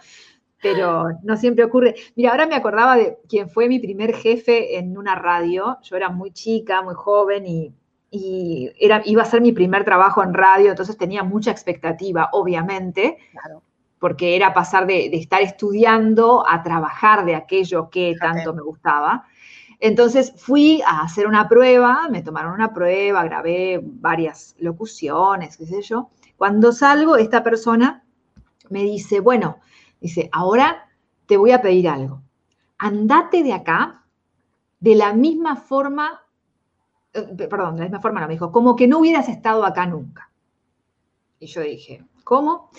Pero 0.62 1.06
no 1.24 1.38
siempre 1.38 1.64
ocurre. 1.64 1.96
Mira, 2.16 2.32
ahora 2.32 2.46
me 2.46 2.56
acordaba 2.56 2.98
de 2.98 3.18
quien 3.30 3.50
fue 3.50 3.70
mi 3.70 3.80
primer 3.80 4.14
jefe 4.14 4.78
en 4.78 4.98
una 4.98 5.16
radio. 5.16 5.78
Yo 5.84 5.96
era 5.96 6.10
muy 6.10 6.32
chica, 6.32 6.82
muy 6.82 6.96
joven 6.96 7.46
y 7.46 7.74
y 8.12 8.72
era, 8.80 9.02
iba 9.06 9.22
a 9.22 9.26
ser 9.26 9.42
mi 9.42 9.52
primer 9.52 9.84
trabajo 9.84 10.24
en 10.24 10.34
radio, 10.34 10.72
entonces 10.72 10.98
tenía 10.98 11.24
mucha 11.24 11.52
expectativa, 11.52 12.30
obviamente, 12.32 13.18
porque 14.00 14.36
era 14.36 14.54
pasar 14.54 14.88
de, 14.88 15.08
estar 15.14 15.42
estudiando 15.42 16.48
a 16.48 16.64
trabajar 16.64 17.26
de 17.26 17.36
aquello 17.36 17.90
que 17.90 18.16
tanto 18.20 18.54
me 18.54 18.62
gustaba. 18.62 19.26
Entonces 19.80 20.34
fui 20.36 20.82
a 20.86 21.02
hacer 21.02 21.28
una 21.28 21.48
prueba, 21.48 22.08
me 22.10 22.22
tomaron 22.22 22.54
una 22.54 22.74
prueba, 22.74 23.24
grabé 23.24 23.80
varias 23.82 24.56
locuciones, 24.60 25.56
qué 25.58 25.66
sé 25.66 25.82
yo. 25.82 26.10
Cuando 26.36 26.72
salgo, 26.72 27.16
esta 27.16 27.44
persona 27.44 28.04
me 28.70 28.84
dice, 28.84 29.20
bueno, 29.20 29.60
dice, 30.02 30.30
ahora 30.32 30.90
te 31.28 31.38
voy 31.38 31.52
a 31.52 31.62
pedir 31.62 31.88
algo. 31.88 32.22
Andate 32.78 33.44
de 33.44 33.54
acá 33.54 34.04
de 34.80 34.96
la 34.96 35.14
misma 35.14 35.56
forma 35.56 36.22
perdón, 37.12 37.76
de 37.76 37.80
la 37.80 37.86
misma 37.86 38.02
forma 38.02 38.22
no, 38.22 38.28
me 38.28 38.34
dijo, 38.34 38.52
como 38.52 38.76
que 38.76 38.88
no 38.88 39.00
hubieras 39.00 39.30
estado 39.30 39.66
acá 39.66 39.86
nunca. 39.86 40.30
Y 41.40 41.48
yo 41.48 41.62
dije, 41.62 42.04
¿cómo? 42.24 42.70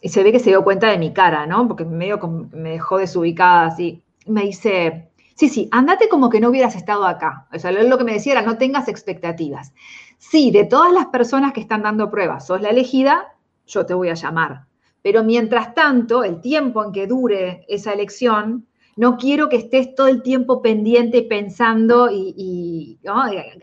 Y 0.00 0.08
se 0.08 0.22
ve 0.22 0.32
que 0.32 0.38
se 0.38 0.50
dio 0.50 0.64
cuenta 0.64 0.88
de 0.88 0.98
mi 0.98 1.12
cara, 1.12 1.46
¿no? 1.46 1.66
Porque 1.68 1.84
medio 1.84 2.18
me 2.52 2.70
dejó 2.70 2.98
desubicada 2.98 3.66
así. 3.66 4.02
Me 4.26 4.42
dice, 4.42 5.10
Sí, 5.40 5.48
sí, 5.48 5.68
andate 5.72 6.10
como 6.10 6.28
que 6.28 6.38
no 6.38 6.50
hubieras 6.50 6.76
estado 6.76 7.06
acá. 7.06 7.46
O 7.50 7.58
sea, 7.58 7.72
lo 7.72 7.96
que 7.96 8.04
me 8.04 8.12
decía 8.12 8.32
era, 8.32 8.42
no 8.42 8.58
tengas 8.58 8.88
expectativas. 8.88 9.72
Sí, 10.18 10.50
de 10.50 10.64
todas 10.64 10.92
las 10.92 11.06
personas 11.06 11.54
que 11.54 11.62
están 11.62 11.80
dando 11.80 12.10
pruebas, 12.10 12.46
sos 12.46 12.60
la 12.60 12.68
elegida, 12.68 13.34
yo 13.66 13.86
te 13.86 13.94
voy 13.94 14.10
a 14.10 14.14
llamar. 14.14 14.66
Pero 15.00 15.24
mientras 15.24 15.74
tanto, 15.74 16.24
el 16.24 16.42
tiempo 16.42 16.84
en 16.84 16.92
que 16.92 17.06
dure 17.06 17.64
esa 17.68 17.94
elección, 17.94 18.66
no 19.00 19.16
quiero 19.16 19.48
que 19.48 19.56
estés 19.56 19.94
todo 19.94 20.08
el 20.08 20.20
tiempo 20.20 20.60
pendiente, 20.60 21.22
pensando 21.22 22.10
y, 22.12 22.98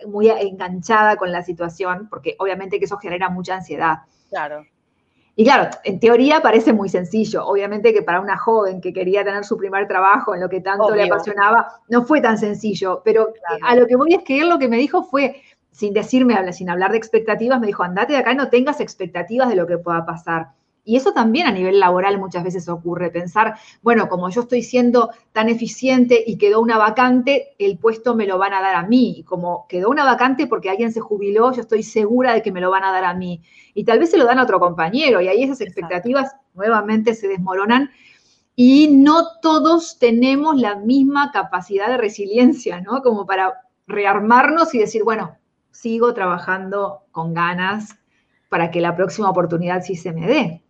muy 0.08 0.30
enganchada 0.30 1.16
con 1.16 1.32
la 1.32 1.44
situación, 1.44 2.08
porque 2.10 2.36
obviamente 2.40 2.80
que 2.80 2.86
eso 2.86 2.98
genera 2.98 3.30
mucha 3.30 3.54
ansiedad. 3.54 3.98
Claro. 4.30 4.66
Y 5.36 5.44
claro, 5.44 5.70
en 5.84 6.00
teoría 6.00 6.42
parece 6.42 6.74
muy 6.74 6.90
sencillo. 6.90 7.46
Obviamente 7.46 7.94
que 7.94 8.02
para 8.02 8.20
una 8.20 8.36
joven 8.36 8.82
que 8.82 8.92
quería 8.92 9.24
tener 9.24 9.44
su 9.44 9.58
primer 9.58 9.88
trabajo 9.88 10.34
en 10.34 10.42
lo 10.42 10.50
que 10.50 10.60
tanto 10.60 10.96
le 10.96 11.04
apasionaba, 11.04 11.68
no 11.88 12.04
fue 12.04 12.20
tan 12.20 12.40
sencillo. 12.40 13.04
Pero 13.06 13.32
a 13.62 13.76
lo 13.76 13.86
que 13.86 13.96
voy 13.96 14.16
a 14.16 14.18
escribir, 14.18 14.48
lo 14.48 14.58
que 14.58 14.68
me 14.68 14.78
dijo 14.78 15.04
fue, 15.04 15.44
sin 15.70 15.94
decirme, 15.94 16.52
sin 16.52 16.72
hablar 16.72 16.90
de 16.94 16.98
expectativas, 16.98 17.60
me 17.60 17.68
dijo, 17.68 17.84
andate 17.84 18.14
de 18.14 18.20
acá 18.20 18.32
y 18.32 18.38
no 18.38 18.50
tengas 18.50 18.80
expectativas 18.80 19.50
de 19.50 19.56
lo 19.56 19.68
que 19.68 19.78
pueda 19.78 20.04
pasar. 20.04 20.48
Y 20.88 20.96
eso 20.96 21.12
también 21.12 21.48
a 21.48 21.52
nivel 21.52 21.82
laboral 21.82 22.18
muchas 22.18 22.46
veces 22.46 22.70
ocurre, 22.70 23.12
pensar, 23.12 23.56
bueno, 23.82 24.08
como 24.08 24.30
yo 24.30 24.40
estoy 24.40 24.64
siendo 24.64 25.10
tan 25.34 25.50
eficiente 25.50 26.24
y 26.26 26.38
quedó 26.38 26.62
una 26.62 26.78
vacante, 26.78 27.50
el 27.60 27.78
puesto 27.78 28.16
me 28.16 28.26
lo 28.26 28.38
van 28.38 28.54
a 28.54 28.62
dar 28.62 28.74
a 28.74 28.84
mí. 28.84 29.16
Y 29.18 29.24
como 29.24 29.66
quedó 29.68 29.90
una 29.90 30.06
vacante 30.06 30.48
porque 30.48 30.70
alguien 30.70 30.94
se 30.94 31.02
jubiló, 31.02 31.52
yo 31.52 31.60
estoy 31.60 31.84
segura 31.84 32.34
de 32.34 32.42
que 32.42 32.54
me 32.54 32.62
lo 32.62 32.72
van 32.72 32.86
a 32.86 32.94
dar 32.94 33.04
a 33.04 33.14
mí. 33.14 33.42
Y 33.74 33.84
tal 33.84 34.00
vez 34.00 34.12
se 34.12 34.18
lo 34.18 34.24
dan 34.24 34.40
a 34.40 34.44
otro 34.44 34.62
compañero 34.62 35.20
y 35.20 35.28
ahí 35.28 35.44
esas 35.44 35.60
expectativas 35.60 36.34
nuevamente 36.54 37.16
se 37.16 37.28
desmoronan. 37.28 37.90
Y 38.56 38.88
no 38.88 39.42
todos 39.42 40.00
tenemos 40.00 40.56
la 40.56 40.78
misma 40.78 41.34
capacidad 41.34 41.90
de 41.90 41.98
resiliencia, 41.98 42.80
¿no? 42.80 43.02
Como 43.02 43.26
para 43.26 43.56
rearmarnos 43.88 44.74
y 44.74 44.80
decir, 44.80 45.04
bueno, 45.04 45.36
sigo 45.70 46.14
trabajando 46.14 47.02
con 47.12 47.34
ganas 47.34 47.98
para 48.48 48.72
que 48.72 48.80
la 48.80 48.96
próxima 48.96 49.30
oportunidad 49.30 49.84
sí 49.84 49.98
se 49.98 50.14
me 50.14 50.26
dé. 50.28 50.64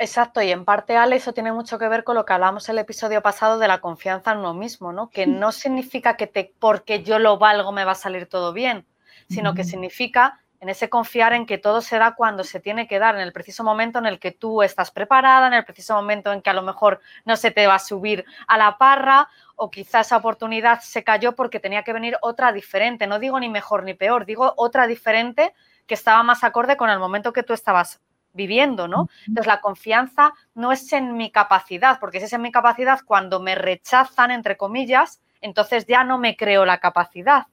Exacto, 0.00 0.40
y 0.40 0.52
en 0.52 0.64
parte, 0.64 0.96
Ale, 0.96 1.16
eso 1.16 1.32
tiene 1.32 1.50
mucho 1.52 1.76
que 1.76 1.88
ver 1.88 2.04
con 2.04 2.14
lo 2.14 2.24
que 2.24 2.32
hablamos 2.32 2.68
el 2.68 2.78
episodio 2.78 3.20
pasado 3.20 3.58
de 3.58 3.66
la 3.66 3.80
confianza 3.80 4.30
en 4.30 4.38
uno 4.38 4.54
mismo, 4.54 4.92
¿no? 4.92 5.10
Que 5.10 5.26
no 5.26 5.50
significa 5.50 6.16
que 6.16 6.28
te, 6.28 6.54
porque 6.60 7.02
yo 7.02 7.18
lo 7.18 7.38
valgo 7.38 7.72
me 7.72 7.84
va 7.84 7.92
a 7.92 7.96
salir 7.96 8.26
todo 8.26 8.52
bien, 8.52 8.86
sino 9.28 9.54
que 9.54 9.64
significa 9.64 10.40
en 10.60 10.68
ese 10.68 10.88
confiar 10.88 11.32
en 11.32 11.46
que 11.46 11.58
todo 11.58 11.80
se 11.80 11.98
da 11.98 12.14
cuando 12.14 12.44
se 12.44 12.60
tiene 12.60 12.86
que 12.86 12.98
dar, 12.98 13.16
en 13.16 13.20
el 13.20 13.32
preciso 13.32 13.64
momento 13.64 13.98
en 13.98 14.06
el 14.06 14.18
que 14.20 14.30
tú 14.30 14.62
estás 14.62 14.90
preparada, 14.90 15.48
en 15.48 15.54
el 15.54 15.64
preciso 15.64 15.94
momento 15.94 16.32
en 16.32 16.42
que 16.42 16.50
a 16.50 16.54
lo 16.54 16.62
mejor 16.62 17.00
no 17.24 17.36
se 17.36 17.50
te 17.50 17.66
va 17.66 17.74
a 17.74 17.78
subir 17.80 18.24
a 18.46 18.56
la 18.56 18.78
parra 18.78 19.28
o 19.56 19.70
quizás 19.70 20.06
esa 20.06 20.16
oportunidad 20.16 20.80
se 20.80 21.04
cayó 21.04 21.34
porque 21.34 21.60
tenía 21.60 21.82
que 21.82 21.92
venir 21.92 22.16
otra 22.22 22.52
diferente. 22.52 23.06
No 23.06 23.18
digo 23.18 23.38
ni 23.38 23.48
mejor 23.48 23.82
ni 23.82 23.94
peor, 23.94 24.26
digo 24.26 24.54
otra 24.56 24.86
diferente 24.86 25.54
que 25.86 25.94
estaba 25.94 26.22
más 26.22 26.44
acorde 26.44 26.76
con 26.76 26.90
el 26.90 26.98
momento 26.98 27.32
que 27.32 27.42
tú 27.42 27.52
estabas 27.52 28.00
viviendo, 28.32 28.88
¿no? 28.88 29.08
Entonces 29.26 29.46
la 29.46 29.60
confianza 29.60 30.32
no 30.54 30.72
es 30.72 30.92
en 30.92 31.16
mi 31.16 31.30
capacidad, 31.30 31.98
porque 32.00 32.18
si 32.18 32.26
es 32.26 32.32
en 32.32 32.42
mi 32.42 32.52
capacidad 32.52 33.00
cuando 33.04 33.40
me 33.40 33.54
rechazan, 33.54 34.30
entre 34.30 34.56
comillas, 34.56 35.20
entonces 35.40 35.86
ya 35.86 36.04
no 36.04 36.18
me 36.18 36.36
creo 36.36 36.64
la 36.64 36.78
capacidad. 36.78 37.46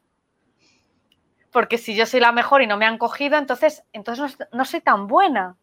Porque 1.52 1.78
si 1.78 1.96
yo 1.96 2.06
soy 2.06 2.20
la 2.20 2.32
mejor 2.32 2.62
y 2.62 2.68
no 2.68 2.78
me 2.78 2.86
han 2.86 2.98
cogido, 2.98 3.38
entonces, 3.38 3.84
entonces 3.94 4.38
no, 4.52 4.66
soy 4.66 4.82
tan 4.82 5.08
buena. 5.08 5.56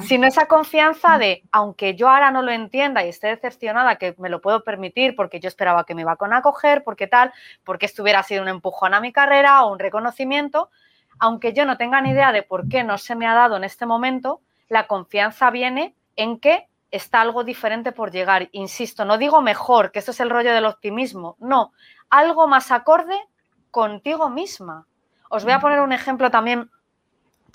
Sino 0.00 0.26
esa 0.26 0.46
confianza 0.46 1.18
de, 1.18 1.44
aunque 1.52 1.94
yo 1.94 2.08
ahora 2.08 2.30
no 2.30 2.40
lo 2.40 2.50
entienda 2.50 3.04
y 3.04 3.10
esté 3.10 3.28
decepcionada, 3.28 3.96
que 3.96 4.14
me 4.18 4.30
lo 4.30 4.40
puedo 4.40 4.64
permitir 4.64 5.14
porque 5.14 5.38
yo 5.38 5.48
esperaba 5.48 5.84
que 5.84 5.94
me 5.94 6.00
iba 6.00 6.12
a 6.18 6.36
acoger, 6.38 6.82
porque 6.82 7.06
tal, 7.06 7.32
porque 7.62 7.86
esto 7.86 8.02
hubiera 8.02 8.22
sido 8.22 8.42
un 8.42 8.48
empujón 8.48 8.94
a 8.94 9.00
mi 9.00 9.12
carrera 9.12 9.62
o 9.62 9.70
un 9.70 9.78
reconocimiento, 9.78 10.70
aunque 11.18 11.52
yo 11.52 11.66
no 11.66 11.76
tenga 11.76 12.00
ni 12.00 12.10
idea 12.10 12.32
de 12.32 12.42
por 12.42 12.68
qué 12.68 12.84
no 12.84 12.98
se 12.98 13.14
me 13.14 13.26
ha 13.26 13.34
dado 13.34 13.56
en 13.56 13.64
este 13.64 13.86
momento, 13.86 14.40
la 14.68 14.86
confianza 14.86 15.50
viene 15.50 15.94
en 16.16 16.38
que 16.38 16.68
está 16.90 17.20
algo 17.20 17.44
diferente 17.44 17.92
por 17.92 18.10
llegar. 18.10 18.48
Insisto, 18.52 19.04
no 19.04 19.18
digo 19.18 19.42
mejor, 19.42 19.92
que 19.92 19.98
eso 19.98 20.10
es 20.10 20.20
el 20.20 20.30
rollo 20.30 20.52
del 20.52 20.64
optimismo, 20.64 21.36
no, 21.38 21.72
algo 22.10 22.46
más 22.46 22.70
acorde 22.70 23.18
contigo 23.70 24.30
misma. 24.30 24.86
Os 25.28 25.44
voy 25.44 25.52
a 25.52 25.60
poner 25.60 25.80
un 25.80 25.92
ejemplo 25.92 26.30
también 26.30 26.70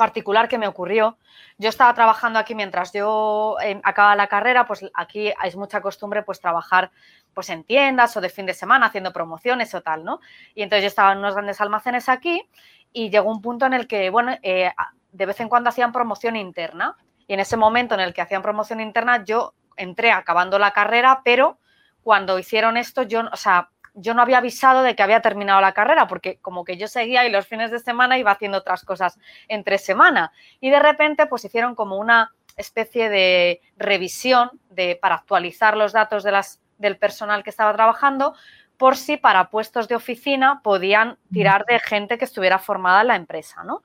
particular 0.02 0.50
que 0.50 0.58
me 0.58 0.68
ocurrió. 0.68 1.20
Yo 1.60 1.70
estaba 1.70 1.94
trabajando 1.94 2.40
aquí 2.40 2.56
mientras 2.56 2.92
yo 2.92 3.56
eh, 3.64 3.80
acababa 3.84 4.16
la 4.16 4.26
carrera, 4.26 4.66
pues 4.66 4.84
aquí 4.96 5.32
es 5.44 5.56
mucha 5.56 5.80
costumbre 5.80 6.24
pues 6.24 6.40
trabajar 6.40 6.90
pues 7.36 7.52
en 7.52 7.64
tiendas 7.64 8.18
o 8.18 8.22
de 8.22 8.30
fin 8.30 8.48
de 8.48 8.56
semana 8.56 8.88
haciendo 8.88 9.14
promociones 9.14 9.76
o 9.76 9.82
tal, 9.82 10.04
¿no? 10.04 10.20
Y 10.56 10.64
entonces 10.64 10.86
yo 10.86 10.88
estaba 10.88 11.12
en 11.12 11.20
unos 11.20 11.36
grandes 11.36 11.62
almacenes 11.62 12.10
aquí 12.10 12.50
y 12.92 13.12
llegó 13.12 13.30
un 13.30 13.44
punto 13.44 13.68
en 13.68 13.74
el 13.74 13.86
que, 13.86 14.10
bueno, 14.10 14.36
eh, 14.42 14.72
de 15.12 15.26
vez 15.28 15.40
en 15.40 15.50
cuando 15.50 15.70
hacían 15.70 15.92
promoción 15.92 16.36
interna. 16.36 16.98
Y 17.28 17.36
en 17.36 17.40
ese 17.40 17.56
momento 17.56 17.94
en 17.94 18.02
el 18.02 18.12
que 18.16 18.22
hacían 18.22 18.42
promoción 18.42 18.82
interna, 18.82 19.24
yo 19.24 19.54
entré 19.78 20.12
acabando 20.12 20.58
la 20.58 20.72
carrera, 20.72 21.22
pero 21.24 21.60
cuando 22.02 22.40
hicieron 22.40 22.76
esto, 22.76 23.04
yo, 23.04 23.22
o 23.32 23.38
sea, 23.38 23.70
yo 23.94 24.14
no 24.14 24.22
había 24.22 24.38
avisado 24.38 24.84
de 24.84 24.96
que 24.96 25.04
había 25.04 25.22
terminado 25.22 25.62
la 25.62 25.74
carrera, 25.74 26.08
porque 26.08 26.38
como 26.42 26.64
que 26.64 26.78
yo 26.78 26.88
seguía 26.88 27.26
y 27.26 27.32
los 27.32 27.48
fines 27.48 27.72
de 27.72 27.80
semana 27.80 28.18
iba 28.18 28.32
haciendo 28.32 28.60
otras 28.60 28.84
cosas 28.84 29.20
entre 29.48 29.78
semana. 29.78 30.32
Y 30.60 30.70
de 30.70 30.80
repente, 30.80 31.26
pues 31.28 31.46
hicieron 31.46 31.76
como 31.76 31.98
una 31.98 32.34
especie 32.58 33.10
de 33.10 33.62
revisión 33.78 34.52
de, 34.70 34.98
para 35.02 35.16
actualizar 35.16 35.78
los 35.78 35.94
datos 35.94 36.24
de 36.24 36.32
las, 36.32 36.62
del 36.78 36.98
personal 36.98 37.44
que 37.44 37.50
estaba 37.50 37.74
trabajando, 37.74 38.34
por 38.78 38.98
si 38.98 39.18
para 39.18 39.50
puestos 39.50 39.88
de 39.88 39.96
oficina 39.96 40.62
podían 40.64 41.18
tirar 41.32 41.66
de 41.66 41.80
gente 41.80 42.18
que 42.18 42.26
estuviera 42.26 42.58
formada 42.58 43.02
en 43.02 43.08
la 43.08 43.16
empresa, 43.16 43.64
¿no? 43.64 43.84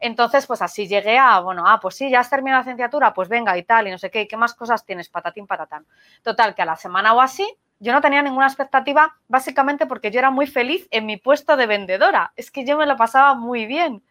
Entonces, 0.00 0.46
pues 0.46 0.60
así 0.60 0.86
llegué 0.86 1.16
a, 1.16 1.40
bueno, 1.40 1.64
ah, 1.66 1.80
pues 1.80 1.94
sí, 1.94 2.10
ya 2.10 2.20
has 2.20 2.28
terminado 2.28 2.60
la 2.60 2.64
licenciatura, 2.64 3.14
pues 3.14 3.28
venga 3.30 3.56
y 3.56 3.62
tal, 3.62 3.88
y 3.88 3.90
no 3.90 3.96
sé 3.96 4.10
qué, 4.10 4.28
¿qué 4.28 4.36
más 4.36 4.52
cosas 4.52 4.84
tienes? 4.84 5.08
Patatín, 5.08 5.46
patatán. 5.46 5.86
Total, 6.22 6.54
que 6.54 6.60
a 6.60 6.66
la 6.66 6.76
semana 6.76 7.14
o 7.14 7.22
así, 7.22 7.50
yo 7.78 7.92
no 7.92 8.00
tenía 8.00 8.22
ninguna 8.22 8.46
expectativa, 8.46 9.16
básicamente 9.28 9.86
porque 9.86 10.10
yo 10.10 10.18
era 10.18 10.30
muy 10.30 10.46
feliz 10.46 10.86
en 10.90 11.06
mi 11.06 11.16
puesto 11.16 11.56
de 11.56 11.66
vendedora. 11.66 12.32
Es 12.36 12.50
que 12.50 12.64
yo 12.64 12.78
me 12.78 12.86
lo 12.86 12.96
pasaba 12.96 13.34
muy 13.34 13.66
bien. 13.66 14.02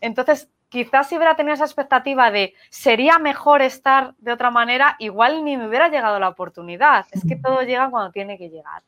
Entonces, 0.00 0.48
quizás 0.68 1.08
si 1.08 1.16
hubiera 1.16 1.36
tenido 1.36 1.54
esa 1.54 1.64
expectativa 1.64 2.30
de 2.30 2.54
sería 2.70 3.18
mejor 3.18 3.62
estar 3.62 4.14
de 4.18 4.32
otra 4.32 4.50
manera, 4.50 4.96
igual 4.98 5.44
ni 5.44 5.56
me 5.56 5.68
hubiera 5.68 5.88
llegado 5.88 6.18
la 6.18 6.28
oportunidad. 6.28 7.06
Es 7.12 7.22
que 7.26 7.36
todo 7.36 7.62
llega 7.62 7.90
cuando 7.90 8.10
tiene 8.10 8.36
que 8.36 8.50
llegar. 8.50 8.82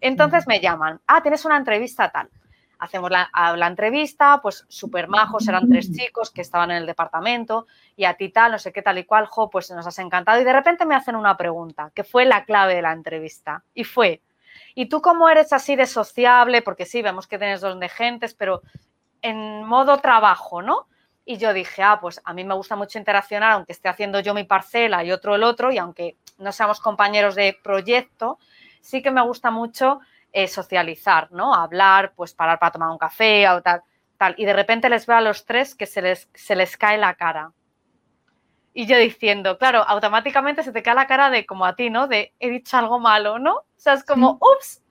Entonces 0.00 0.46
me 0.46 0.60
llaman, 0.60 1.00
ah, 1.06 1.22
tienes 1.22 1.44
una 1.44 1.56
entrevista 1.56 2.10
tal 2.10 2.28
hacemos 2.78 3.10
la, 3.10 3.66
entrevista, 3.66 4.40
pues 4.42 4.64
súper 4.68 5.08
majos, 5.08 5.48
eran 5.48 5.68
tres 5.68 5.92
chicos 5.92 6.30
que 6.30 6.42
estaban 6.42 6.70
en 6.70 6.78
el 6.78 6.86
departamento 6.86 7.66
y 7.96 8.04
a 8.04 8.14
ti 8.14 8.28
tal, 8.28 8.52
no 8.52 8.58
sé 8.58 8.72
qué 8.72 8.82
tal 8.82 8.98
y 8.98 9.04
cual, 9.04 9.26
jo, 9.26 9.50
pues 9.50 9.70
nos 9.70 9.86
has 9.86 9.98
encantado 9.98 10.40
y 10.40 10.44
de 10.44 10.52
repente 10.52 10.84
me 10.84 10.94
hacen 10.94 11.16
una 11.16 11.36
pregunta, 11.36 11.90
que 11.94 12.04
fue 12.04 12.24
la 12.24 12.44
clave 12.44 12.74
de 12.74 12.82
la 12.82 12.92
entrevista 12.92 13.64
y 13.74 13.84
fue, 13.84 14.20
¿y 14.74 14.86
tú 14.86 15.00
cómo 15.00 15.28
eres 15.28 15.52
así 15.52 15.76
de 15.76 15.86
sociable? 15.86 16.62
Porque 16.62 16.86
sí, 16.86 17.02
vemos 17.02 17.26
que 17.26 17.38
tienes 17.38 17.60
dos 17.60 17.78
de 17.78 17.88
gentes, 17.88 18.34
pero 18.34 18.62
en 19.22 19.64
modo 19.64 19.98
trabajo, 19.98 20.62
¿no? 20.62 20.86
Y 21.24 21.38
yo 21.38 21.52
dije, 21.52 21.82
ah, 21.82 21.98
pues 22.00 22.20
a 22.24 22.32
mí 22.32 22.44
me 22.44 22.54
gusta 22.54 22.76
mucho 22.76 22.98
interaccionar, 22.98 23.52
aunque 23.52 23.72
esté 23.72 23.88
haciendo 23.88 24.20
yo 24.20 24.32
mi 24.32 24.44
parcela 24.44 25.02
y 25.02 25.10
otro 25.10 25.34
el 25.34 25.42
otro, 25.42 25.72
y 25.72 25.78
aunque 25.78 26.16
no 26.38 26.52
seamos 26.52 26.80
compañeros 26.80 27.34
de 27.34 27.58
proyecto, 27.62 28.38
sí 28.80 29.02
que 29.02 29.10
me 29.10 29.22
gusta 29.22 29.50
mucho 29.50 30.00
eh, 30.32 30.48
socializar, 30.48 31.30
¿no? 31.32 31.54
Hablar, 31.54 32.12
pues 32.14 32.34
parar 32.34 32.58
para 32.58 32.72
tomar 32.72 32.90
un 32.90 32.98
café 32.98 33.48
o 33.48 33.62
tal, 33.62 33.82
tal. 34.16 34.34
Y 34.38 34.44
de 34.44 34.52
repente 34.52 34.88
les 34.88 35.06
veo 35.06 35.16
a 35.16 35.20
los 35.20 35.44
tres 35.44 35.74
que 35.74 35.86
se 35.86 36.02
les, 36.02 36.28
se 36.34 36.56
les 36.56 36.76
cae 36.76 36.98
la 36.98 37.14
cara. 37.14 37.52
Y 38.74 38.86
yo 38.86 38.98
diciendo, 38.98 39.56
claro, 39.56 39.82
automáticamente 39.88 40.62
se 40.62 40.72
te 40.72 40.82
cae 40.82 40.94
la 40.94 41.06
cara 41.06 41.30
de 41.30 41.46
como 41.46 41.64
a 41.64 41.74
ti, 41.74 41.88
¿no? 41.88 42.08
De 42.08 42.34
he 42.38 42.50
dicho 42.50 42.76
algo 42.76 42.98
malo, 42.98 43.38
¿no? 43.38 43.54
O 43.54 43.64
sea, 43.76 43.94
es 43.94 44.04
como, 44.04 44.32
ups. 44.32 44.82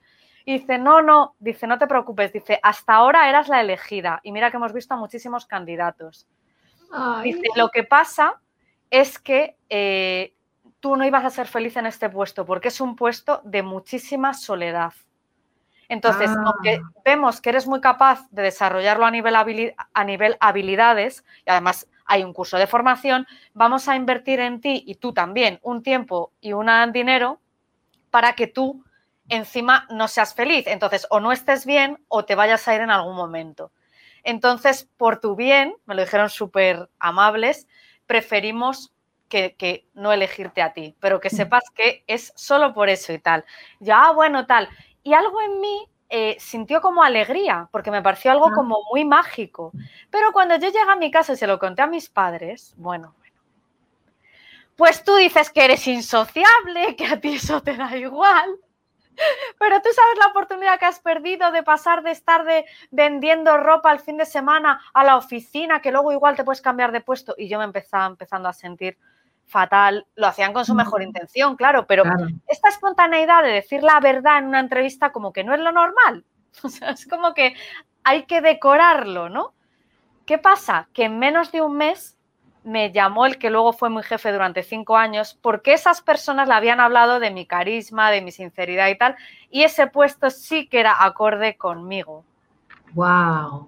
Y 0.43 0.59
dice, 0.59 0.77
no, 0.77 1.01
no, 1.01 1.35
dice, 1.39 1.67
no 1.67 1.77
te 1.77 1.87
preocupes, 1.87 2.33
dice, 2.33 2.59
hasta 2.63 2.93
ahora 2.93 3.29
eras 3.29 3.47
la 3.47 3.61
elegida. 3.61 4.19
Y 4.23 4.31
mira 4.31 4.49
que 4.49 4.57
hemos 4.57 4.73
visto 4.73 4.93
a 4.93 4.97
muchísimos 4.97 5.45
candidatos. 5.45 6.27
Dice, 7.23 7.41
lo 7.55 7.69
que 7.69 7.83
pasa 7.83 8.39
es 8.89 9.19
que 9.19 9.57
eh, 9.69 10.33
tú 10.79 10.95
no 10.95 11.05
ibas 11.05 11.25
a 11.25 11.29
ser 11.29 11.47
feliz 11.47 11.75
en 11.77 11.87
este 11.87 12.09
puesto 12.09 12.45
porque 12.45 12.67
es 12.67 12.79
un 12.79 12.95
puesto 12.95 13.41
de 13.43 13.63
muchísima 13.63 14.33
soledad. 14.33 14.93
Entonces, 15.89 16.29
aunque 16.29 16.81
ah. 16.83 16.91
vemos 17.03 17.41
que 17.41 17.49
eres 17.49 17.67
muy 17.67 17.81
capaz 17.81 18.27
de 18.31 18.43
desarrollarlo 18.43 19.05
a 19.05 19.11
nivel, 19.11 19.35
a 19.35 20.03
nivel 20.03 20.37
habilidades, 20.39 21.23
y 21.45 21.51
además 21.51 21.87
hay 22.05 22.23
un 22.23 22.33
curso 22.33 22.57
de 22.57 22.67
formación, 22.67 23.27
vamos 23.53 23.87
a 23.87 23.95
invertir 23.95 24.39
en 24.39 24.61
ti 24.61 24.83
y 24.85 24.95
tú 24.95 25.13
también 25.13 25.59
un 25.63 25.83
tiempo 25.83 26.31
y 26.39 26.53
un 26.53 26.69
dinero 26.91 27.39
para 28.11 28.33
que 28.33 28.47
tú 28.47 28.83
encima 29.27 29.87
no 29.89 30.07
seas 30.07 30.35
feliz. 30.35 30.67
Entonces, 30.67 31.07
o 31.09 31.19
no 31.19 31.31
estés 31.31 31.65
bien 31.65 32.03
o 32.07 32.25
te 32.25 32.35
vayas 32.35 32.67
a 32.67 32.75
ir 32.75 32.81
en 32.81 32.91
algún 32.91 33.15
momento. 33.15 33.71
Entonces, 34.23 34.89
por 34.97 35.19
tu 35.19 35.35
bien, 35.35 35.75
me 35.85 35.95
lo 35.95 36.01
dijeron 36.01 36.29
súper 36.29 36.89
amables, 36.99 37.67
preferimos 38.05 38.91
que, 39.27 39.55
que, 39.55 39.87
no 39.95 40.13
elegirte 40.13 40.61
a 40.61 40.73
ti, 40.73 40.95
pero 40.99 41.19
que 41.19 41.29
mm. 41.29 41.35
sepas 41.35 41.63
que 41.73 42.03
es 42.05 42.31
solo 42.35 42.73
por 42.73 42.89
eso 42.89 43.11
y 43.11 43.19
tal. 43.19 43.43
Ya, 43.79 44.05
ah, 44.05 44.11
bueno, 44.11 44.45
tal 44.45 44.69
y 45.05 45.13
algo 45.13 45.39
en 45.39 45.61
mí 45.61 45.87
eh, 46.09 46.35
sintió 46.39 46.81
como 46.81 47.03
alegría, 47.03 47.69
porque 47.71 47.91
me 47.91 48.01
pareció 48.01 48.31
algo 48.31 48.51
como 48.51 48.79
muy 48.91 49.05
mágico. 49.05 49.71
Pero 50.09 50.33
cuando 50.33 50.55
yo 50.55 50.67
llegué 50.67 50.79
a 50.79 50.95
mi 50.95 51.11
casa 51.11 51.33
y 51.33 51.37
se 51.37 51.45
lo 51.45 51.59
conté 51.59 51.83
a 51.83 51.87
mis 51.87 52.09
padres, 52.09 52.73
bueno, 52.75 53.13
bueno, 53.19 53.37
pues 54.75 55.03
tú 55.03 55.15
dices 55.15 55.51
que 55.51 55.63
eres 55.63 55.85
insociable, 55.87 56.95
que 56.97 57.05
a 57.05 57.21
ti 57.21 57.35
eso 57.35 57.61
te 57.61 57.77
da 57.77 57.95
igual. 57.95 58.57
Pero 59.59 59.79
tú 59.81 59.89
sabes 59.93 60.17
la 60.17 60.27
oportunidad 60.31 60.79
que 60.79 60.85
has 60.85 60.99
perdido 60.99 61.51
de 61.51 61.61
pasar 61.61 62.01
de 62.01 62.09
estar 62.09 62.43
de 62.43 62.65
vendiendo 62.89 63.57
ropa 63.57 63.91
al 63.91 63.99
fin 63.99 64.17
de 64.17 64.25
semana 64.25 64.81
a 64.91 65.03
la 65.03 65.17
oficina, 65.17 65.81
que 65.81 65.91
luego 65.91 66.11
igual 66.11 66.35
te 66.35 66.43
puedes 66.43 66.61
cambiar 66.61 66.91
de 66.91 67.01
puesto. 67.01 67.35
Y 67.37 67.47
yo 67.47 67.59
me 67.59 67.65
empezaba 67.65 68.07
empezando 68.07 68.49
a 68.49 68.53
sentir 68.53 68.97
fatal. 69.45 70.05
Lo 70.15 70.27
hacían 70.27 70.53
con 70.53 70.65
su 70.65 70.75
mejor 70.75 71.01
intención, 71.01 71.55
claro, 71.55 71.85
pero 71.87 72.03
Claro. 72.03 72.27
esta 72.47 72.69
espontaneidad 72.69 73.43
de 73.43 73.51
decir 73.51 73.83
la 73.83 73.99
verdad 73.99 74.39
en 74.39 74.45
una 74.45 74.59
entrevista 74.59 75.11
como 75.11 75.31
que 75.31 75.43
no 75.43 75.53
es 75.53 75.59
lo 75.59 75.71
normal. 75.71 76.25
O 76.63 76.69
sea, 76.69 76.91
es 76.91 77.05
como 77.05 77.33
que 77.33 77.53
hay 78.03 78.23
que 78.23 78.39
decorarlo, 78.39 79.27
¿no? 79.29 79.53
¿Qué 80.25 80.37
pasa? 80.37 80.87
Que 80.93 81.05
en 81.05 81.19
menos 81.19 81.51
de 81.51 81.61
un 81.61 81.75
mes 81.75 82.15
me 82.63 82.91
llamó 82.91 83.25
el 83.27 83.37
que 83.37 83.51
luego 83.51 83.73
fue 83.73 83.89
mi 83.89 84.01
jefe 84.01 84.31
durante 84.31 84.63
cinco 84.63 84.97
años 84.97 85.37
porque 85.39 85.73
esas 85.73 86.01
personas 86.01 86.47
le 86.47 86.55
habían 86.55 86.79
hablado 86.79 87.19
de 87.19 87.29
mi 87.29 87.45
carisma, 87.45 88.09
de 88.09 88.21
mi 88.21 88.31
sinceridad 88.31 88.87
y 88.87 88.97
tal, 88.97 89.15
y 89.51 89.63
ese 89.63 89.85
puesto 89.87 90.29
sí 90.31 90.67
que 90.67 90.79
era 90.79 91.03
acorde 91.03 91.57
conmigo. 91.57 92.23
Wow. 92.93 93.67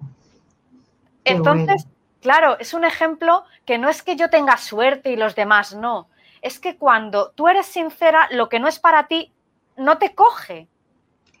Qué 1.22 1.34
Entonces, 1.34 1.86
claro, 2.20 2.58
es 2.58 2.74
un 2.74 2.84
ejemplo 2.84 3.44
que 3.64 3.78
no 3.78 3.88
es 3.88 4.02
que 4.02 4.16
yo 4.16 4.30
tenga 4.30 4.56
suerte 4.56 5.10
y 5.10 5.16
los 5.16 5.34
demás 5.34 5.74
no. 5.74 6.08
Es 6.42 6.58
que 6.58 6.76
cuando 6.76 7.30
tú 7.30 7.48
eres 7.48 7.66
sincera, 7.66 8.28
lo 8.30 8.48
que 8.48 8.60
no 8.60 8.68
es 8.68 8.78
para 8.78 9.06
ti 9.06 9.32
no 9.76 9.98
te 9.98 10.14
coge. 10.14 10.68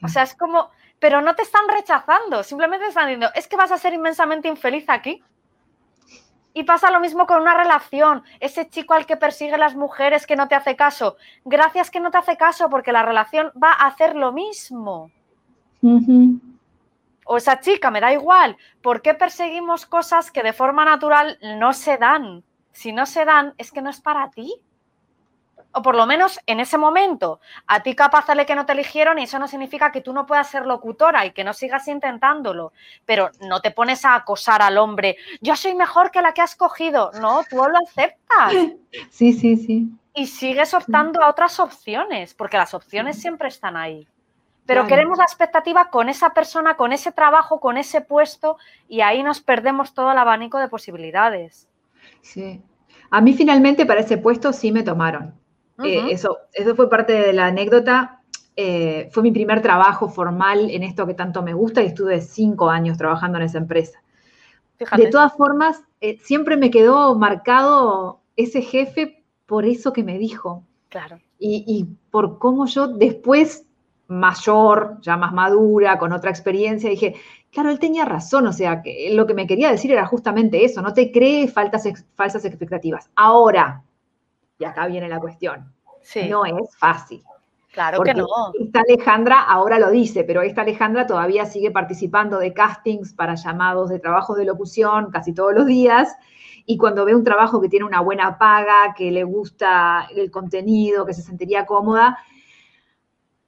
O 0.02 0.08
sea, 0.08 0.22
es 0.22 0.34
como, 0.34 0.70
pero 0.98 1.20
no 1.20 1.34
te 1.34 1.42
están 1.42 1.68
rechazando, 1.68 2.42
simplemente 2.42 2.84
te 2.84 2.90
están 2.90 3.06
diciendo, 3.06 3.30
es 3.34 3.48
que 3.48 3.56
vas 3.56 3.72
a 3.72 3.78
ser 3.78 3.94
inmensamente 3.94 4.48
infeliz 4.48 4.84
aquí. 4.88 5.22
Y 6.54 6.64
pasa 6.64 6.90
lo 6.90 6.98
mismo 6.98 7.26
con 7.26 7.40
una 7.40 7.54
relación. 7.54 8.24
Ese 8.40 8.68
chico 8.68 8.94
al 8.94 9.06
que 9.06 9.16
persigue 9.16 9.56
las 9.58 9.76
mujeres 9.76 10.26
que 10.26 10.34
no 10.34 10.48
te 10.48 10.56
hace 10.56 10.74
caso. 10.74 11.16
Gracias 11.44 11.90
que 11.90 12.00
no 12.00 12.10
te 12.10 12.18
hace 12.18 12.36
caso 12.36 12.68
porque 12.68 12.90
la 12.90 13.04
relación 13.04 13.52
va 13.62 13.72
a 13.72 13.86
hacer 13.86 14.16
lo 14.16 14.32
mismo. 14.32 15.12
O 17.30 17.36
esa 17.36 17.60
chica, 17.60 17.90
me 17.90 18.00
da 18.00 18.10
igual. 18.12 18.56
¿Por 18.80 19.02
qué 19.02 19.12
perseguimos 19.12 19.84
cosas 19.84 20.30
que 20.30 20.42
de 20.42 20.54
forma 20.54 20.84
natural 20.86 21.38
no 21.58 21.74
se 21.74 21.98
dan? 21.98 22.42
Si 22.72 22.90
no 22.90 23.04
se 23.04 23.26
dan, 23.26 23.54
es 23.58 23.70
que 23.70 23.82
no 23.82 23.90
es 23.90 24.00
para 24.00 24.30
ti. 24.30 24.54
O 25.72 25.82
por 25.82 25.94
lo 25.94 26.06
menos 26.06 26.40
en 26.46 26.58
ese 26.60 26.78
momento, 26.78 27.40
a 27.66 27.82
ti 27.82 27.94
capaz 27.94 28.26
de 28.26 28.46
que 28.46 28.54
no 28.54 28.64
te 28.64 28.72
eligieron 28.72 29.18
y 29.18 29.24
eso 29.24 29.38
no 29.38 29.46
significa 29.46 29.92
que 29.92 30.00
tú 30.00 30.14
no 30.14 30.24
puedas 30.24 30.48
ser 30.48 30.64
locutora 30.64 31.26
y 31.26 31.32
que 31.32 31.44
no 31.44 31.52
sigas 31.52 31.86
intentándolo. 31.88 32.72
Pero 33.04 33.30
no 33.40 33.60
te 33.60 33.72
pones 33.72 34.06
a 34.06 34.14
acosar 34.14 34.62
al 34.62 34.78
hombre, 34.78 35.18
yo 35.42 35.54
soy 35.54 35.74
mejor 35.74 36.10
que 36.10 36.22
la 36.22 36.32
que 36.32 36.40
has 36.40 36.56
cogido. 36.56 37.10
No, 37.20 37.42
tú 37.50 37.56
lo 37.56 37.78
aceptas 37.86 38.52
Sí, 39.10 39.34
sí, 39.34 39.56
sí. 39.58 39.86
y 40.14 40.26
sigues 40.26 40.72
optando 40.72 41.22
a 41.22 41.28
otras 41.28 41.60
opciones, 41.60 42.32
porque 42.32 42.56
las 42.56 42.72
opciones 42.72 43.20
siempre 43.20 43.48
están 43.48 43.76
ahí. 43.76 44.08
Pero 44.68 44.82
Claro. 44.82 44.88
queremos 44.88 45.16
la 45.18 45.24
expectativa 45.24 45.88
con 45.88 46.10
esa 46.10 46.34
persona, 46.34 46.76
con 46.76 46.92
ese 46.92 47.10
trabajo, 47.10 47.58
con 47.58 47.78
ese 47.78 48.02
puesto, 48.02 48.58
y 48.86 49.00
ahí 49.00 49.22
nos 49.22 49.40
perdemos 49.40 49.94
todo 49.94 50.12
el 50.12 50.18
abanico 50.18 50.58
de 50.58 50.68
posibilidades. 50.68 51.66
Sí. 52.20 52.60
A 53.10 53.22
mí 53.22 53.32
finalmente 53.32 53.86
para 53.86 54.00
ese 54.00 54.18
puesto 54.18 54.52
sí 54.52 54.70
me 54.70 54.82
tomaron. 54.82 55.32
Eh, 55.82 56.08
eso, 56.10 56.36
eso 56.52 56.74
fue 56.76 56.90
parte 56.90 57.14
de 57.14 57.32
la 57.32 57.46
anécdota. 57.46 58.20
Eh, 58.56 59.08
fue 59.10 59.22
mi 59.22 59.30
primer 59.32 59.62
trabajo 59.62 60.08
formal 60.10 60.68
en 60.70 60.82
esto 60.82 61.06
que 61.06 61.14
tanto 61.14 61.42
me 61.42 61.54
gusta 61.54 61.80
y 61.82 61.86
estuve 61.86 62.20
cinco 62.20 62.68
años 62.68 62.98
trabajando 62.98 63.38
en 63.38 63.44
esa 63.44 63.56
empresa. 63.58 64.02
Fíjate. 64.76 65.02
De 65.04 65.10
todas 65.10 65.32
formas, 65.34 65.82
eh, 66.02 66.18
siempre 66.22 66.58
me 66.58 66.70
quedó 66.70 67.14
marcado 67.14 68.20
ese 68.36 68.60
jefe 68.60 69.24
por 69.46 69.64
eso 69.64 69.94
que 69.94 70.04
me 70.04 70.18
dijo 70.18 70.62
Claro. 70.90 71.20
y, 71.38 71.64
y 71.66 71.84
por 72.10 72.38
cómo 72.38 72.66
yo 72.66 72.88
después, 72.88 73.64
mayor, 74.08 74.98
ya 75.02 75.16
más 75.16 75.32
madura, 75.32 75.98
con 75.98 76.12
otra 76.12 76.30
experiencia, 76.30 76.90
dije, 76.90 77.14
claro, 77.52 77.70
él 77.70 77.78
tenía 77.78 78.04
razón, 78.04 78.46
o 78.46 78.52
sea, 78.52 78.82
que 78.82 79.10
lo 79.14 79.26
que 79.26 79.34
me 79.34 79.46
quería 79.46 79.70
decir 79.70 79.92
era 79.92 80.06
justamente 80.06 80.64
eso, 80.64 80.82
no 80.82 80.92
te 80.94 81.12
crees 81.12 81.52
faltas, 81.52 81.84
falsas 82.14 82.44
expectativas. 82.44 83.10
Ahora, 83.16 83.84
y 84.58 84.64
acá 84.64 84.86
viene 84.86 85.08
la 85.08 85.20
cuestión, 85.20 85.72
Sí, 86.00 86.28
no 86.28 86.44
es 86.46 86.76
fácil. 86.76 87.22
claro 87.72 87.98
Porque 87.98 88.12
que 88.14 88.18
no. 88.18 88.26
esta 88.60 88.80
Alejandra 88.80 89.42
ahora 89.42 89.78
lo 89.78 89.90
dice, 89.90 90.24
pero 90.24 90.42
esta 90.42 90.62
Alejandra 90.62 91.06
todavía 91.06 91.44
sigue 91.46 91.70
participando 91.70 92.38
de 92.38 92.52
castings 92.54 93.12
para 93.12 93.34
llamados 93.34 93.90
de 93.90 93.98
trabajos 93.98 94.36
de 94.38 94.44
locución 94.44 95.10
casi 95.10 95.32
todos 95.34 95.54
los 95.54 95.66
días. 95.66 96.14
Y 96.66 96.76
cuando 96.78 97.04
ve 97.04 97.14
un 97.14 97.24
trabajo 97.24 97.60
que 97.60 97.68
tiene 97.68 97.86
una 97.86 98.00
buena 98.00 98.38
paga, 98.38 98.94
que 98.96 99.10
le 99.10 99.24
gusta 99.24 100.06
el 100.14 100.30
contenido, 100.30 101.06
que 101.06 101.14
se 101.14 101.22
sentiría 101.22 101.66
cómoda, 101.66 102.18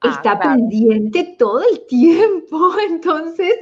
Ah, 0.03 0.09
está 0.17 0.39
claro. 0.39 0.57
pendiente 0.57 1.37
todo 1.39 1.63
el 1.71 1.87
tiempo. 1.87 2.73
Entonces, 2.89 3.55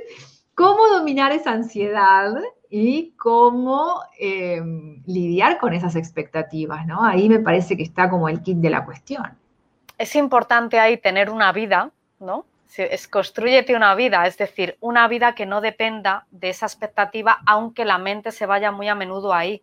¿cómo 0.54 0.86
dominar 0.88 1.32
esa 1.32 1.52
ansiedad 1.52 2.32
y 2.70 3.12
cómo 3.16 4.02
eh, 4.18 4.60
lidiar 5.06 5.58
con 5.58 5.74
esas 5.74 5.96
expectativas? 5.96 6.86
¿no? 6.86 7.02
Ahí 7.04 7.28
me 7.28 7.40
parece 7.40 7.76
que 7.76 7.82
está 7.82 8.08
como 8.08 8.28
el 8.28 8.42
kit 8.42 8.58
de 8.58 8.70
la 8.70 8.84
cuestión. 8.84 9.36
Es 9.96 10.14
importante 10.14 10.78
ahí 10.78 10.96
tener 10.98 11.30
una 11.30 11.52
vida, 11.52 11.90
¿no? 12.20 12.44
Es 12.76 13.08
construyete 13.08 13.74
una 13.74 13.94
vida, 13.94 14.26
es 14.26 14.36
decir, 14.36 14.76
una 14.80 15.08
vida 15.08 15.34
que 15.34 15.46
no 15.46 15.60
dependa 15.60 16.26
de 16.30 16.50
esa 16.50 16.66
expectativa, 16.66 17.40
aunque 17.46 17.84
la 17.86 17.96
mente 17.98 18.30
se 18.30 18.44
vaya 18.46 18.70
muy 18.70 18.88
a 18.88 18.94
menudo 18.94 19.32
ahí. 19.32 19.62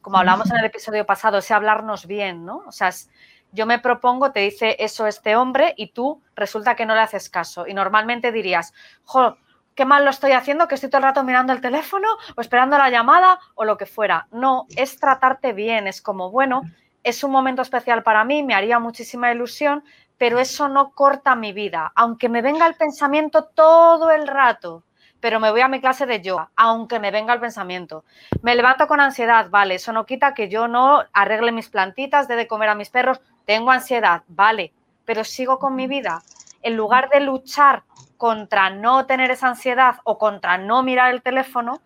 Como 0.00 0.16
hablamos 0.18 0.48
en 0.52 0.58
el 0.58 0.64
episodio 0.66 1.04
pasado, 1.04 1.38
es 1.38 1.50
hablarnos 1.50 2.06
bien, 2.06 2.44
¿no? 2.46 2.62
O 2.66 2.72
sea, 2.72 2.88
es- 2.88 3.10
yo 3.52 3.66
me 3.66 3.78
propongo, 3.78 4.32
te 4.32 4.40
dice 4.40 4.76
eso 4.78 5.06
este 5.06 5.36
hombre 5.36 5.74
y 5.76 5.92
tú 5.92 6.22
resulta 6.34 6.74
que 6.76 6.86
no 6.86 6.94
le 6.94 7.00
haces 7.00 7.30
caso. 7.30 7.66
Y 7.66 7.74
normalmente 7.74 8.32
dirías, 8.32 8.74
jo, 9.04 9.36
qué 9.74 9.84
mal 9.84 10.04
lo 10.04 10.10
estoy 10.10 10.32
haciendo, 10.32 10.68
que 10.68 10.74
estoy 10.74 10.90
todo 10.90 10.98
el 10.98 11.04
rato 11.04 11.22
mirando 11.22 11.52
el 11.52 11.60
teléfono 11.60 12.08
o 12.36 12.40
esperando 12.40 12.78
la 12.78 12.90
llamada 12.90 13.38
o 13.54 13.64
lo 13.64 13.76
que 13.76 13.86
fuera. 13.86 14.26
No, 14.32 14.66
es 14.76 14.98
tratarte 14.98 15.52
bien, 15.52 15.86
es 15.86 16.02
como, 16.02 16.30
bueno, 16.30 16.62
es 17.02 17.22
un 17.22 17.30
momento 17.30 17.62
especial 17.62 18.02
para 18.02 18.24
mí, 18.24 18.42
me 18.42 18.54
haría 18.54 18.78
muchísima 18.78 19.30
ilusión, 19.30 19.84
pero 20.18 20.38
eso 20.38 20.68
no 20.68 20.90
corta 20.92 21.36
mi 21.36 21.52
vida. 21.52 21.92
Aunque 21.94 22.28
me 22.28 22.42
venga 22.42 22.66
el 22.66 22.74
pensamiento 22.74 23.44
todo 23.44 24.10
el 24.10 24.26
rato, 24.26 24.82
pero 25.20 25.40
me 25.40 25.50
voy 25.50 25.60
a 25.60 25.68
mi 25.68 25.80
clase 25.80 26.06
de 26.06 26.20
yoga, 26.20 26.50
aunque 26.56 26.98
me 26.98 27.10
venga 27.10 27.34
el 27.34 27.40
pensamiento. 27.40 28.04
Me 28.42 28.54
levanto 28.54 28.86
con 28.86 29.00
ansiedad, 29.00 29.50
vale, 29.50 29.76
eso 29.76 29.92
no 29.92 30.06
quita 30.06 30.34
que 30.34 30.48
yo 30.48 30.68
no 30.68 31.04
arregle 31.12 31.52
mis 31.52 31.68
plantitas, 31.68 32.28
dé 32.28 32.36
de 32.36 32.46
comer 32.46 32.70
a 32.70 32.74
mis 32.74 32.90
perros, 32.90 33.20
tengo 33.46 33.70
ansiedad, 33.70 34.22
vale, 34.28 34.72
pero 35.06 35.24
sigo 35.24 35.58
con 35.58 35.74
mi 35.74 35.86
vida. 35.86 36.22
En 36.62 36.76
lugar 36.76 37.08
de 37.08 37.20
luchar 37.20 37.84
contra 38.18 38.70
no 38.70 39.06
tener 39.06 39.30
esa 39.30 39.48
ansiedad 39.48 39.96
o 40.04 40.18
contra 40.18 40.58
no 40.58 40.82
mirar 40.82 41.14
el 41.14 41.22
teléfono, 41.22 41.80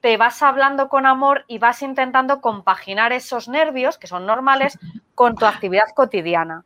te 0.00 0.16
vas 0.16 0.42
hablando 0.42 0.88
con 0.88 1.06
amor 1.06 1.44
y 1.46 1.58
vas 1.58 1.82
intentando 1.82 2.40
compaginar 2.40 3.12
esos 3.12 3.46
nervios, 3.46 3.98
que 3.98 4.08
son 4.08 4.26
normales, 4.26 4.78
con 5.14 5.36
tu 5.36 5.46
actividad 5.46 5.90
cotidiana 5.94 6.64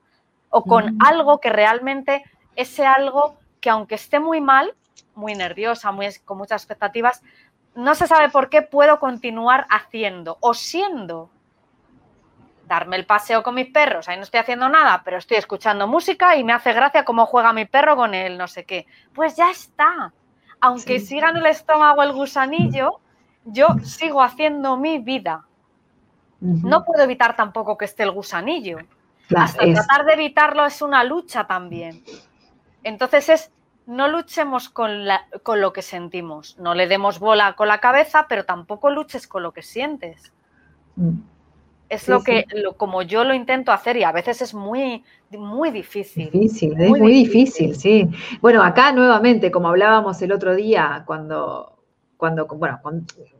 o 0.48 0.62
con 0.64 0.96
Mm. 0.96 0.98
algo 1.04 1.40
que 1.40 1.50
realmente, 1.50 2.24
ese 2.54 2.86
algo 2.86 3.36
que 3.60 3.68
aunque 3.68 3.96
esté 3.96 4.20
muy 4.20 4.40
mal, 4.40 4.74
muy 5.14 5.34
nerviosa, 5.34 5.90
muy, 5.92 6.08
con 6.24 6.38
muchas 6.38 6.62
expectativas, 6.62 7.22
no 7.74 7.94
se 7.94 8.06
sabe 8.06 8.30
por 8.30 8.48
qué 8.48 8.62
puedo 8.62 8.98
continuar 9.00 9.66
haciendo 9.68 10.38
o 10.40 10.54
siendo. 10.54 11.30
Darme 12.66 12.96
el 12.96 13.06
paseo 13.06 13.42
con 13.44 13.54
mis 13.54 13.68
perros, 13.70 14.08
ahí 14.08 14.16
no 14.16 14.24
estoy 14.24 14.40
haciendo 14.40 14.68
nada, 14.68 15.02
pero 15.04 15.18
estoy 15.18 15.36
escuchando 15.36 15.86
música 15.86 16.34
y 16.36 16.42
me 16.42 16.52
hace 16.52 16.72
gracia 16.72 17.04
cómo 17.04 17.24
juega 17.26 17.52
mi 17.52 17.64
perro 17.64 17.94
con 17.94 18.12
el 18.12 18.36
no 18.36 18.48
sé 18.48 18.64
qué. 18.64 18.86
Pues 19.14 19.36
ya 19.36 19.50
está. 19.50 20.12
Aunque 20.60 20.98
Sí. 20.98 21.06
siga 21.06 21.30
en 21.30 21.36
el 21.36 21.46
estómago 21.46 22.02
el 22.02 22.12
gusanillo, 22.12 22.98
yo 23.44 23.68
sigo 23.84 24.20
haciendo 24.22 24.76
mi 24.76 24.98
vida. 24.98 25.44
No 26.40 26.84
puedo 26.84 27.04
evitar 27.04 27.36
tampoco 27.36 27.78
que 27.78 27.84
esté 27.84 28.02
el 28.02 28.10
gusanillo. 28.10 28.78
Claro, 29.28 29.44
Hasta 29.44 29.64
es- 29.64 29.74
tratar 29.74 30.04
de 30.06 30.12
evitarlo 30.14 30.64
es 30.66 30.82
una 30.82 31.04
lucha 31.04 31.46
también. 31.46 32.02
Entonces 32.82 33.28
es, 33.28 33.52
no 33.86 34.08
luchemos 34.08 34.68
con, 34.68 35.06
la- 35.06 35.26
con 35.44 35.60
lo 35.60 35.72
que 35.72 35.82
sentimos. 35.82 36.58
No 36.58 36.74
le 36.74 36.88
demos 36.88 37.18
bola 37.20 37.54
con 37.54 37.68
la 37.68 37.78
cabeza, 37.78 38.26
pero 38.28 38.44
tampoco 38.44 38.90
luches 38.90 39.28
con 39.28 39.42
lo 39.44 39.52
que 39.52 39.62
sientes. 39.62 40.32
Mm. 40.96 41.18
Es 41.88 42.02
Sí, 42.02 42.10
lo 42.10 42.18
sí. 42.20 42.24
que, 42.24 42.44
lo, 42.54 42.76
como 42.76 43.02
yo 43.02 43.24
lo 43.24 43.34
intento 43.34 43.72
hacer 43.72 43.96
y 43.96 44.02
a 44.04 44.12
veces 44.12 44.42
es 44.42 44.54
muy, 44.54 45.04
muy 45.30 45.70
difícil. 45.70 46.30
Difícil, 46.30 46.72
es 46.80 46.88
Muy 46.90 47.00
muy 47.00 47.12
difícil, 47.12 47.76
sí. 47.76 48.08
Bueno, 48.40 48.62
acá 48.62 48.92
nuevamente, 48.92 49.50
como 49.50 49.68
hablábamos 49.68 50.20
el 50.22 50.32
otro 50.32 50.54
día, 50.54 51.04
cuando, 51.06 51.78
cuando 52.16 52.46
bueno, 52.46 52.80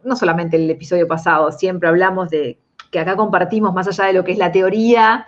no 0.05 0.17
solamente 0.17 0.57
el 0.57 0.71
episodio 0.71 1.09
pasado, 1.09 1.51
siempre 1.53 1.89
hablamos 1.89 2.31
de 2.31 2.59
que 2.91 3.01
acá 3.01 3.17
compartimos 3.17 3.75
más 3.75 3.89
allá 3.89 4.07
de 4.07 4.13
lo 4.13 4.25
que 4.25 4.33
es 4.33 4.39
la 4.39 4.53
teoría, 4.53 5.27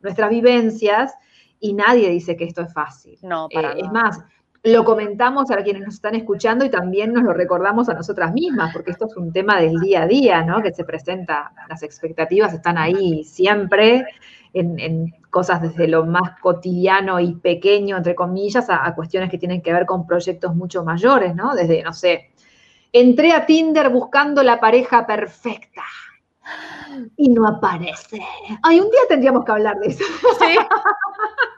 nuestras 0.00 0.30
vivencias, 0.30 1.14
y 1.60 1.72
nadie 1.72 2.10
dice 2.10 2.36
que 2.36 2.44
esto 2.44 2.62
es 2.62 2.72
fácil. 2.72 3.18
No, 3.22 3.46
Eh, 3.50 3.54
para 3.54 3.72
es 3.72 3.90
más, 3.92 4.20
lo 4.66 4.84
comentamos 4.84 5.48
a 5.52 5.62
quienes 5.62 5.82
nos 5.82 5.94
están 5.94 6.16
escuchando 6.16 6.64
y 6.64 6.70
también 6.70 7.12
nos 7.12 7.22
lo 7.22 7.32
recordamos 7.32 7.88
a 7.88 7.94
nosotras 7.94 8.32
mismas, 8.32 8.72
porque 8.72 8.90
esto 8.90 9.06
es 9.06 9.16
un 9.16 9.32
tema 9.32 9.60
del 9.60 9.78
día 9.78 10.02
a 10.02 10.06
día, 10.08 10.42
¿no? 10.42 10.60
Que 10.60 10.72
se 10.72 10.82
presenta, 10.82 11.52
las 11.68 11.84
expectativas 11.84 12.52
están 12.52 12.76
ahí 12.76 13.22
siempre, 13.22 14.04
en, 14.52 15.14
cosas 15.30 15.62
desde 15.62 15.86
lo 15.86 16.04
más 16.04 16.40
cotidiano 16.40 17.20
y 17.20 17.34
pequeño, 17.34 17.96
entre 17.96 18.16
comillas, 18.16 18.66
a, 18.68 18.92
cuestiones 18.96 19.30
que 19.30 19.38
tienen 19.38 19.62
que 19.62 19.72
ver 19.72 19.86
con 19.86 20.04
proyectos 20.04 20.56
mucho 20.56 20.82
mayores, 20.82 21.36
¿no? 21.36 21.54
Desde, 21.54 21.84
no 21.84 21.92
sé, 21.92 22.32
entré 22.92 23.32
a 23.32 23.46
Tinder 23.46 23.88
buscando 23.90 24.42
la 24.42 24.58
pareja 24.58 25.06
perfecta 25.06 25.84
y 27.16 27.28
no 27.28 27.46
aparece. 27.46 28.20
Ay, 28.64 28.80
un 28.80 28.90
día 28.90 29.02
tendríamos 29.08 29.44
que 29.44 29.52
hablar 29.52 29.78
de 29.78 29.88
eso. 29.90 30.04
Sí. 30.40 30.56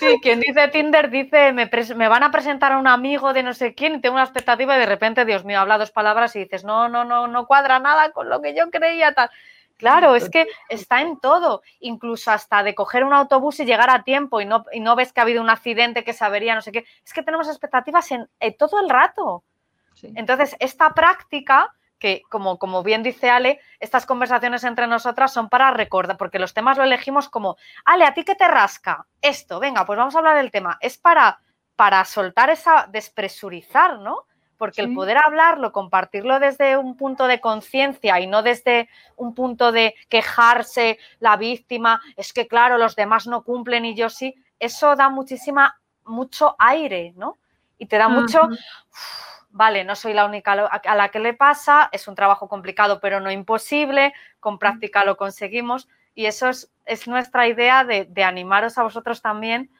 Sí, 0.00 0.18
quien 0.22 0.40
dice 0.40 0.68
Tinder 0.68 1.10
dice, 1.10 1.52
me, 1.52 1.70
me, 1.96 2.08
van 2.08 2.22
a 2.22 2.30
presentar 2.30 2.72
a 2.72 2.78
un 2.78 2.86
amigo 2.86 3.34
de 3.34 3.42
no 3.42 3.52
sé 3.52 3.74
quién 3.74 3.96
y 3.96 4.00
tengo 4.00 4.14
una 4.14 4.24
expectativa 4.24 4.74
y 4.74 4.80
de 4.80 4.86
repente, 4.86 5.26
Dios 5.26 5.44
mío, 5.44 5.60
habla 5.60 5.76
dos 5.76 5.90
palabras 5.90 6.34
y 6.36 6.38
dices, 6.38 6.64
no, 6.64 6.88
no, 6.88 7.04
no, 7.04 7.28
no 7.28 7.46
cuadra 7.46 7.78
nada 7.80 8.10
con 8.12 8.30
lo 8.30 8.40
que 8.40 8.54
yo 8.54 8.70
creía 8.70 9.12
tal. 9.12 9.30
Claro, 9.76 10.14
es 10.14 10.30
que 10.30 10.46
está 10.70 11.02
en 11.02 11.20
todo, 11.20 11.62
incluso 11.80 12.30
hasta 12.30 12.62
de 12.62 12.74
coger 12.74 13.04
un 13.04 13.12
autobús 13.12 13.60
y 13.60 13.66
llegar 13.66 13.90
a 13.90 14.02
tiempo 14.02 14.40
y 14.40 14.46
no, 14.46 14.64
y 14.72 14.80
no 14.80 14.96
ves 14.96 15.12
que 15.12 15.20
ha 15.20 15.22
habido 15.22 15.42
un 15.42 15.50
accidente 15.50 16.02
que 16.02 16.14
se 16.14 16.24
avería, 16.24 16.54
no 16.54 16.62
sé 16.62 16.72
qué. 16.72 16.86
Es 17.04 17.12
que 17.12 17.22
tenemos 17.22 17.48
expectativas 17.48 18.10
en, 18.10 18.28
todo 18.58 18.80
el 18.80 18.88
rato. 18.88 19.44
Entonces, 20.02 20.56
esta 20.60 20.94
práctica, 20.94 21.74
que 22.00 22.22
como, 22.28 22.58
como 22.58 22.82
bien 22.82 23.04
dice 23.04 23.30
Ale, 23.30 23.60
estas 23.78 24.06
conversaciones 24.06 24.64
entre 24.64 24.88
nosotras 24.88 25.32
son 25.32 25.48
para 25.48 25.70
recordar, 25.70 26.16
porque 26.16 26.40
los 26.40 26.54
temas 26.54 26.76
lo 26.76 26.82
elegimos 26.84 27.28
como, 27.28 27.56
Ale, 27.84 28.04
¿a 28.04 28.14
ti 28.14 28.24
qué 28.24 28.34
te 28.34 28.48
rasca? 28.48 29.06
Esto, 29.22 29.60
venga, 29.60 29.86
pues 29.86 29.96
vamos 29.96 30.16
a 30.16 30.18
hablar 30.18 30.36
del 30.36 30.50
tema. 30.50 30.78
Es 30.80 30.98
para, 30.98 31.40
para 31.76 32.04
soltar 32.04 32.50
esa, 32.50 32.88
despresurizar, 32.90 34.00
¿no? 34.00 34.26
porque 34.60 34.82
el 34.82 34.92
poder 34.92 35.16
hablarlo, 35.16 35.72
compartirlo 35.72 36.38
desde 36.38 36.76
un 36.76 36.94
punto 36.94 37.26
de 37.26 37.40
conciencia 37.40 38.20
y 38.20 38.26
no 38.26 38.42
desde 38.42 38.90
un 39.16 39.34
punto 39.34 39.72
de 39.72 39.94
quejarse 40.10 40.98
la 41.18 41.38
víctima, 41.38 42.02
es 42.14 42.34
que 42.34 42.46
claro, 42.46 42.76
los 42.76 42.94
demás 42.94 43.26
no 43.26 43.42
cumplen 43.42 43.86
y 43.86 43.94
yo 43.94 44.10
sí, 44.10 44.34
eso 44.58 44.96
da 44.96 45.08
muchísima, 45.08 45.80
mucho 46.04 46.56
aire, 46.58 47.14
¿no? 47.16 47.38
Y 47.78 47.86
te 47.86 47.96
da 47.96 48.08
mucho, 48.08 48.50
vale, 49.50 49.84
no 49.84 49.96
soy 49.96 50.14
la 50.14 50.24
única 50.24 50.52
a 50.52 50.94
la 50.96 51.08
que 51.08 51.18
le 51.18 51.34
pasa, 51.34 51.88
es 51.92 52.08
un 52.08 52.14
trabajo 52.14 52.48
complicado 52.48 53.00
pero 53.00 53.20
no 53.20 53.30
imposible, 53.30 54.14
con 54.38 54.58
práctica 54.58 55.04
lo 55.04 55.16
conseguimos 55.16 55.88
y 56.14 56.26
eso 56.26 56.48
es, 56.48 56.72
es 56.86 57.08
nuestra 57.08 57.46
idea 57.48 57.84
de, 57.84 58.04
de 58.04 58.24
animaros 58.24 58.78
a 58.78 58.82
vosotros 58.82 59.22
también 59.22 59.70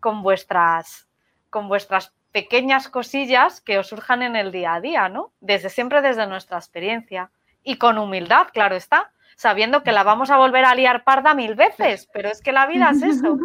con 0.00 0.22
vuestras, 0.22 1.08
con 1.50 1.68
vuestras 1.68 2.12
pequeñas 2.32 2.88
cosillas 2.88 3.60
que 3.60 3.78
os 3.78 3.88
surjan 3.88 4.22
en 4.22 4.36
el 4.36 4.52
día 4.52 4.74
a 4.74 4.80
día, 4.80 5.08
¿no? 5.08 5.32
Desde 5.40 5.70
siempre 5.70 6.02
desde 6.02 6.26
nuestra 6.26 6.58
experiencia 6.58 7.30
y 7.62 7.76
con 7.76 7.98
humildad, 7.98 8.48
claro 8.52 8.76
está, 8.76 9.10
sabiendo 9.36 9.82
que 9.82 9.92
la 9.92 10.02
vamos 10.02 10.30
a 10.30 10.36
volver 10.36 10.64
a 10.64 10.74
liar 10.74 11.04
parda 11.04 11.34
mil 11.34 11.54
veces, 11.54 12.08
pero 12.12 12.28
es 12.28 12.40
que 12.40 12.52
la 12.52 12.66
vida 12.66 12.90
es 12.90 13.02
eso. 13.02 13.38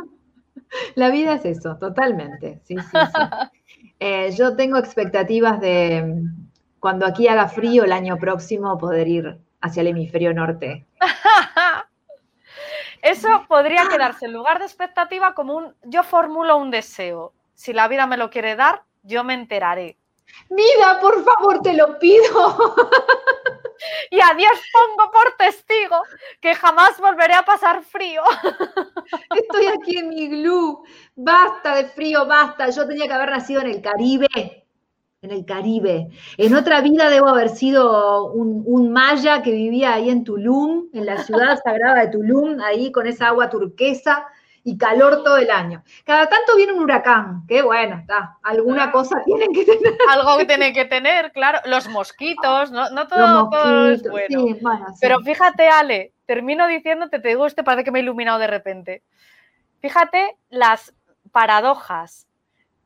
La 0.95 1.09
vida 1.09 1.35
es 1.35 1.45
eso, 1.45 1.77
totalmente. 1.77 2.59
Sí, 2.63 2.75
sí, 2.77 2.97
eh, 3.99 4.31
yo 4.31 4.55
tengo 4.55 4.77
expectativas 4.77 5.59
de 5.59 6.23
cuando 6.79 7.05
aquí 7.05 7.27
haga 7.27 7.47
frío 7.47 7.83
el 7.83 7.91
año 7.91 8.17
próximo 8.17 8.77
poder 8.77 9.07
ir 9.07 9.37
hacia 9.61 9.81
el 9.81 9.87
hemisferio 9.87 10.33
norte. 10.33 10.85
Eso 13.01 13.45
podría 13.47 13.87
quedarse 13.87 14.25
en 14.25 14.33
lugar 14.33 14.59
de 14.59 14.65
expectativa 14.65 15.33
como 15.33 15.55
un 15.55 15.75
yo 15.83 16.03
formulo 16.03 16.57
un 16.57 16.71
deseo 16.71 17.33
si 17.53 17.73
la 17.73 17.87
vida 17.87 18.07
me 18.07 18.17
lo 18.17 18.29
quiere 18.29 18.55
dar, 18.55 18.83
yo 19.03 19.23
me 19.23 19.33
enteraré. 19.33 19.97
Vida, 20.49 20.99
por 20.99 21.23
favor, 21.23 21.61
te 21.61 21.73
lo 21.73 21.99
pido. 21.99 22.23
Y 24.09 24.19
a 24.19 24.33
Dios 24.35 24.51
pongo 24.71 25.11
por 25.11 25.35
testigo 25.37 25.97
que 26.39 26.55
jamás 26.55 26.99
volveré 26.99 27.33
a 27.33 27.43
pasar 27.43 27.83
frío. 27.83 28.21
Estoy 29.35 29.67
aquí 29.67 29.97
en 29.97 30.09
mi 30.09 30.27
glú. 30.27 30.83
Basta 31.15 31.75
de 31.75 31.85
frío, 31.85 32.25
basta. 32.25 32.69
Yo 32.69 32.87
tenía 32.87 33.07
que 33.07 33.13
haber 33.13 33.31
nacido 33.31 33.61
en 33.61 33.67
el 33.67 33.81
Caribe. 33.81 34.27
En 35.21 35.31
el 35.31 35.45
Caribe. 35.45 36.09
En 36.37 36.55
otra 36.55 36.81
vida 36.81 37.09
debo 37.09 37.29
haber 37.29 37.49
sido 37.49 38.31
un, 38.31 38.63
un 38.65 38.91
maya 38.91 39.41
que 39.41 39.51
vivía 39.51 39.93
ahí 39.93 40.09
en 40.09 40.23
Tulum, 40.23 40.89
en 40.93 41.05
la 41.05 41.17
ciudad 41.23 41.59
sagrada 41.63 42.01
de 42.01 42.07
Tulum, 42.09 42.59
ahí 42.59 42.91
con 42.91 43.07
esa 43.07 43.27
agua 43.27 43.49
turquesa 43.49 44.27
y 44.63 44.77
calor 44.77 45.23
todo 45.23 45.37
el 45.37 45.51
año. 45.51 45.83
Cada 46.05 46.27
tanto 46.27 46.55
viene 46.55 46.73
un 46.73 46.83
huracán, 46.83 47.45
que 47.47 47.61
bueno, 47.61 47.97
está, 47.97 48.37
alguna 48.43 48.91
cosa 48.91 49.21
tienen 49.25 49.53
que 49.53 49.65
tener. 49.65 49.93
Algo 50.09 50.37
que 50.37 50.45
tienen 50.45 50.73
que 50.73 50.85
tener, 50.85 51.31
claro. 51.31 51.59
Los 51.65 51.87
mosquitos, 51.89 52.71
no, 52.71 52.89
no 52.91 53.07
todo, 53.07 53.91
es 53.91 54.03
bueno. 54.09 54.45
Pero 55.01 55.19
fíjate, 55.21 55.67
Ale, 55.67 56.13
termino 56.25 56.67
diciéndote, 56.67 57.19
te 57.19 57.29
digo, 57.29 57.45
este 57.45 57.63
parece 57.63 57.83
que 57.83 57.91
me 57.91 57.99
he 57.99 58.03
iluminado 58.03 58.39
de 58.39 58.47
repente. 58.47 59.03
Fíjate 59.79 60.37
las 60.49 60.93
paradojas. 61.31 62.27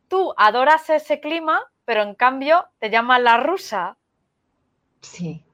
Tú 0.07 0.33
adoras 0.37 0.89
ese 0.89 1.19
clima, 1.19 1.61
pero 1.85 2.01
en 2.01 2.15
cambio 2.15 2.67
te 2.79 2.89
llaman 2.89 3.23
la 3.23 3.37
rusa. 3.37 3.97
Sí 5.01 5.46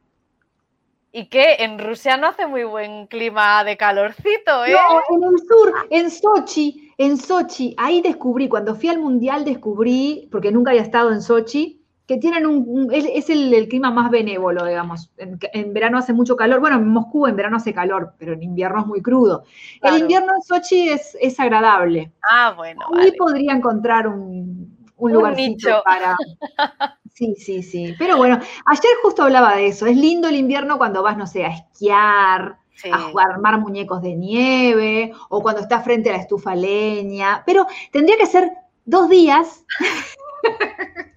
y 1.15 1.27
que 1.27 1.57
en 1.59 1.77
Rusia 1.77 2.17
no 2.17 2.27
hace 2.27 2.47
muy 2.47 2.63
buen 2.63 3.05
clima 3.05 3.63
de 3.63 3.77
calorcito, 3.77 4.65
¿eh? 4.65 4.71
No, 4.71 5.15
en 5.15 5.23
el 5.23 5.39
sur, 5.47 5.73
en 5.91 6.09
Sochi, 6.09 6.91
en 6.97 7.17
Sochi, 7.17 7.75
ahí 7.77 8.01
descubrí, 8.01 8.49
cuando 8.49 8.73
fui 8.73 8.89
al 8.89 8.97
mundial 8.97 9.45
descubrí, 9.45 10.27
porque 10.31 10.51
nunca 10.51 10.71
había 10.71 10.81
estado 10.81 11.11
en 11.11 11.21
Sochi, 11.21 11.79
que 12.07 12.17
tienen 12.17 12.47
un, 12.47 12.89
es, 12.91 13.29
el, 13.29 13.67
clima 13.69 13.91
más 13.91 14.09
benévolo, 14.09 14.65
digamos. 14.65 15.11
En, 15.17 15.71
verano 15.71 15.99
hace 15.99 16.13
mucho 16.13 16.35
calor, 16.35 16.59
bueno, 16.59 16.77
en 16.77 16.87
Moscú 16.87 17.27
en 17.27 17.35
verano 17.35 17.57
hace 17.57 17.75
calor, 17.75 18.15
pero 18.17 18.33
en 18.33 18.41
invierno 18.41 18.81
es 18.81 18.87
muy 18.87 19.01
crudo. 19.03 19.43
El 19.83 19.99
invierno 19.99 20.33
en 20.35 20.41
Sochi 20.41 20.89
es, 20.89 21.15
es 21.21 21.39
agradable. 21.39 22.11
Ah, 22.27 22.53
bueno. 22.57 22.87
Ahí 22.97 23.11
podría 23.11 23.53
encontrar 23.53 24.07
un, 24.07 24.75
un, 24.97 25.13
lugarcito 25.13 25.83
para. 25.85 26.17
Sí, 27.13 27.35
sí, 27.35 27.61
sí. 27.61 27.95
Pero 27.99 28.17
bueno, 28.17 28.39
ayer 28.65 28.91
justo 29.03 29.23
hablaba 29.23 29.55
de 29.55 29.67
eso. 29.67 29.85
Es 29.85 29.95
lindo 29.95 30.27
el 30.27 30.35
invierno 30.35 30.77
cuando 30.77 31.03
vas, 31.03 31.15
no 31.15 31.27
sé, 31.27 31.45
a 31.45 31.49
esquiar, 31.49 32.57
a 32.91 32.99
jugar, 32.99 33.31
armar 33.31 33.59
muñecos 33.59 34.01
de 34.01 34.15
nieve, 34.15 35.13
o 35.29 35.41
cuando 35.43 35.61
estás 35.61 35.83
frente 35.83 36.09
a 36.09 36.13
la 36.13 36.19
estufa 36.19 36.55
leña. 36.55 37.43
Pero 37.45 37.67
tendría 37.91 38.17
que 38.17 38.25
ser 38.25 38.51
dos 38.85 39.09
días. 39.09 39.63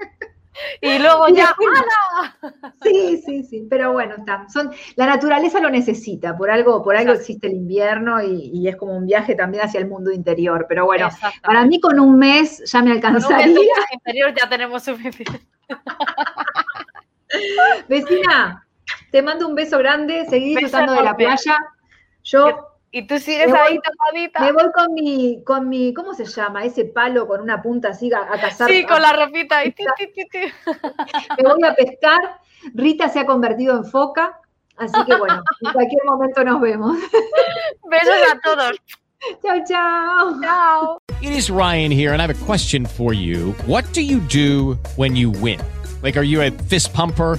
y 0.81 0.99
luego 0.99 1.29
ya, 1.29 1.55
Sí, 2.83 3.23
sí, 3.25 3.43
sí, 3.43 3.67
pero 3.69 3.93
bueno, 3.93 4.15
está. 4.17 4.47
Son, 4.49 4.71
la 4.97 5.07
naturaleza 5.07 5.61
lo 5.61 5.71
necesita, 5.71 6.37
por 6.37 6.51
algo, 6.51 6.83
por 6.83 6.97
algo 6.97 7.13
existe 7.13 7.47
el 7.47 7.55
invierno 7.55 8.23
y, 8.23 8.67
es 8.69 8.77
como 8.77 8.97
un 8.97 9.07
viaje 9.07 9.35
también 9.35 9.65
hacia 9.65 9.81
el 9.81 9.89
mundo 9.89 10.11
interior. 10.11 10.67
Pero 10.69 10.87
bueno, 10.87 11.09
para 11.43 11.65
mí 11.65 11.81
con 11.81 12.01
un 12.01 12.19
mes 12.19 12.63
ya 12.71 12.83
me 12.83 12.93
alcanzaría. 12.93 13.39
Con 13.39 13.51
un 13.51 13.55
mes 13.55 13.93
interior 13.93 14.35
ya 14.35 14.49
tenemos 14.49 14.83
suficiente. 14.83 15.41
Vecina, 17.89 18.67
te 19.11 19.23
mando 19.23 19.49
un 19.49 19.55
beso 19.55 19.79
grande, 19.79 20.27
seguí 20.29 20.51
disfrutando 20.51 20.95
de 20.95 21.03
la 21.03 21.17
playa. 21.17 21.59
Yo 22.23 22.76
y 22.97 23.07
tú 23.07 23.19
sigues 23.19 23.53
ahí 23.53 23.79
tapadita. 23.79 24.41
Me 24.41 24.53
voy 24.53 24.73
con 24.73 24.95
mi, 24.95 25.45
con 25.45 25.69
mi, 25.69 25.93
¿cómo 25.93 26.15
se 26.15 26.25
llama? 26.25 26.65
Ese 26.65 26.87
palo 26.87 27.29
con 27.29 27.43
una 27.43 27.61
punta 27.61 27.89
así 27.89 28.11
a, 28.11 28.27
cazar. 28.41 28.71
Sí, 28.71 28.87
con 28.87 29.03
la 29.03 29.13
ropita. 29.13 29.59
Ahí. 29.59 29.75
me 31.37 31.43
voy 31.43 31.63
a 31.63 31.75
pescar. 31.75 32.41
Rita 32.73 33.11
se 33.11 33.21
ha 33.21 33.27
convertido 33.27 33.77
en 33.77 33.85
foca. 33.85 34.41
Así 34.79 34.99
que 35.05 35.15
bueno, 35.15 35.43
en 35.61 35.73
cualquier 35.75 36.05
momento 36.07 36.43
nos 36.43 36.59
vemos. 36.59 36.97
Besos 37.91 38.33
a 38.33 38.41
todos. 38.41 38.73
Chao, 39.43 39.59
chao. 39.69 40.41
Chao. 40.41 40.99
It 41.21 41.33
is 41.33 41.51
Ryan 41.51 41.91
here, 41.91 42.15
and 42.15 42.23
I 42.23 42.27
have 42.27 42.43
a 42.43 42.45
question 42.47 42.87
for 42.87 43.13
you. 43.13 43.53
What 43.67 43.85
do 43.93 44.01
you 44.01 44.21
do 44.21 44.79
when 44.97 45.17
you 45.17 45.31
win? 45.31 45.61
Like, 46.03 46.17
are 46.17 46.25
you 46.25 46.41
a 46.41 46.51
fist 46.51 46.95
pumper? 46.95 47.39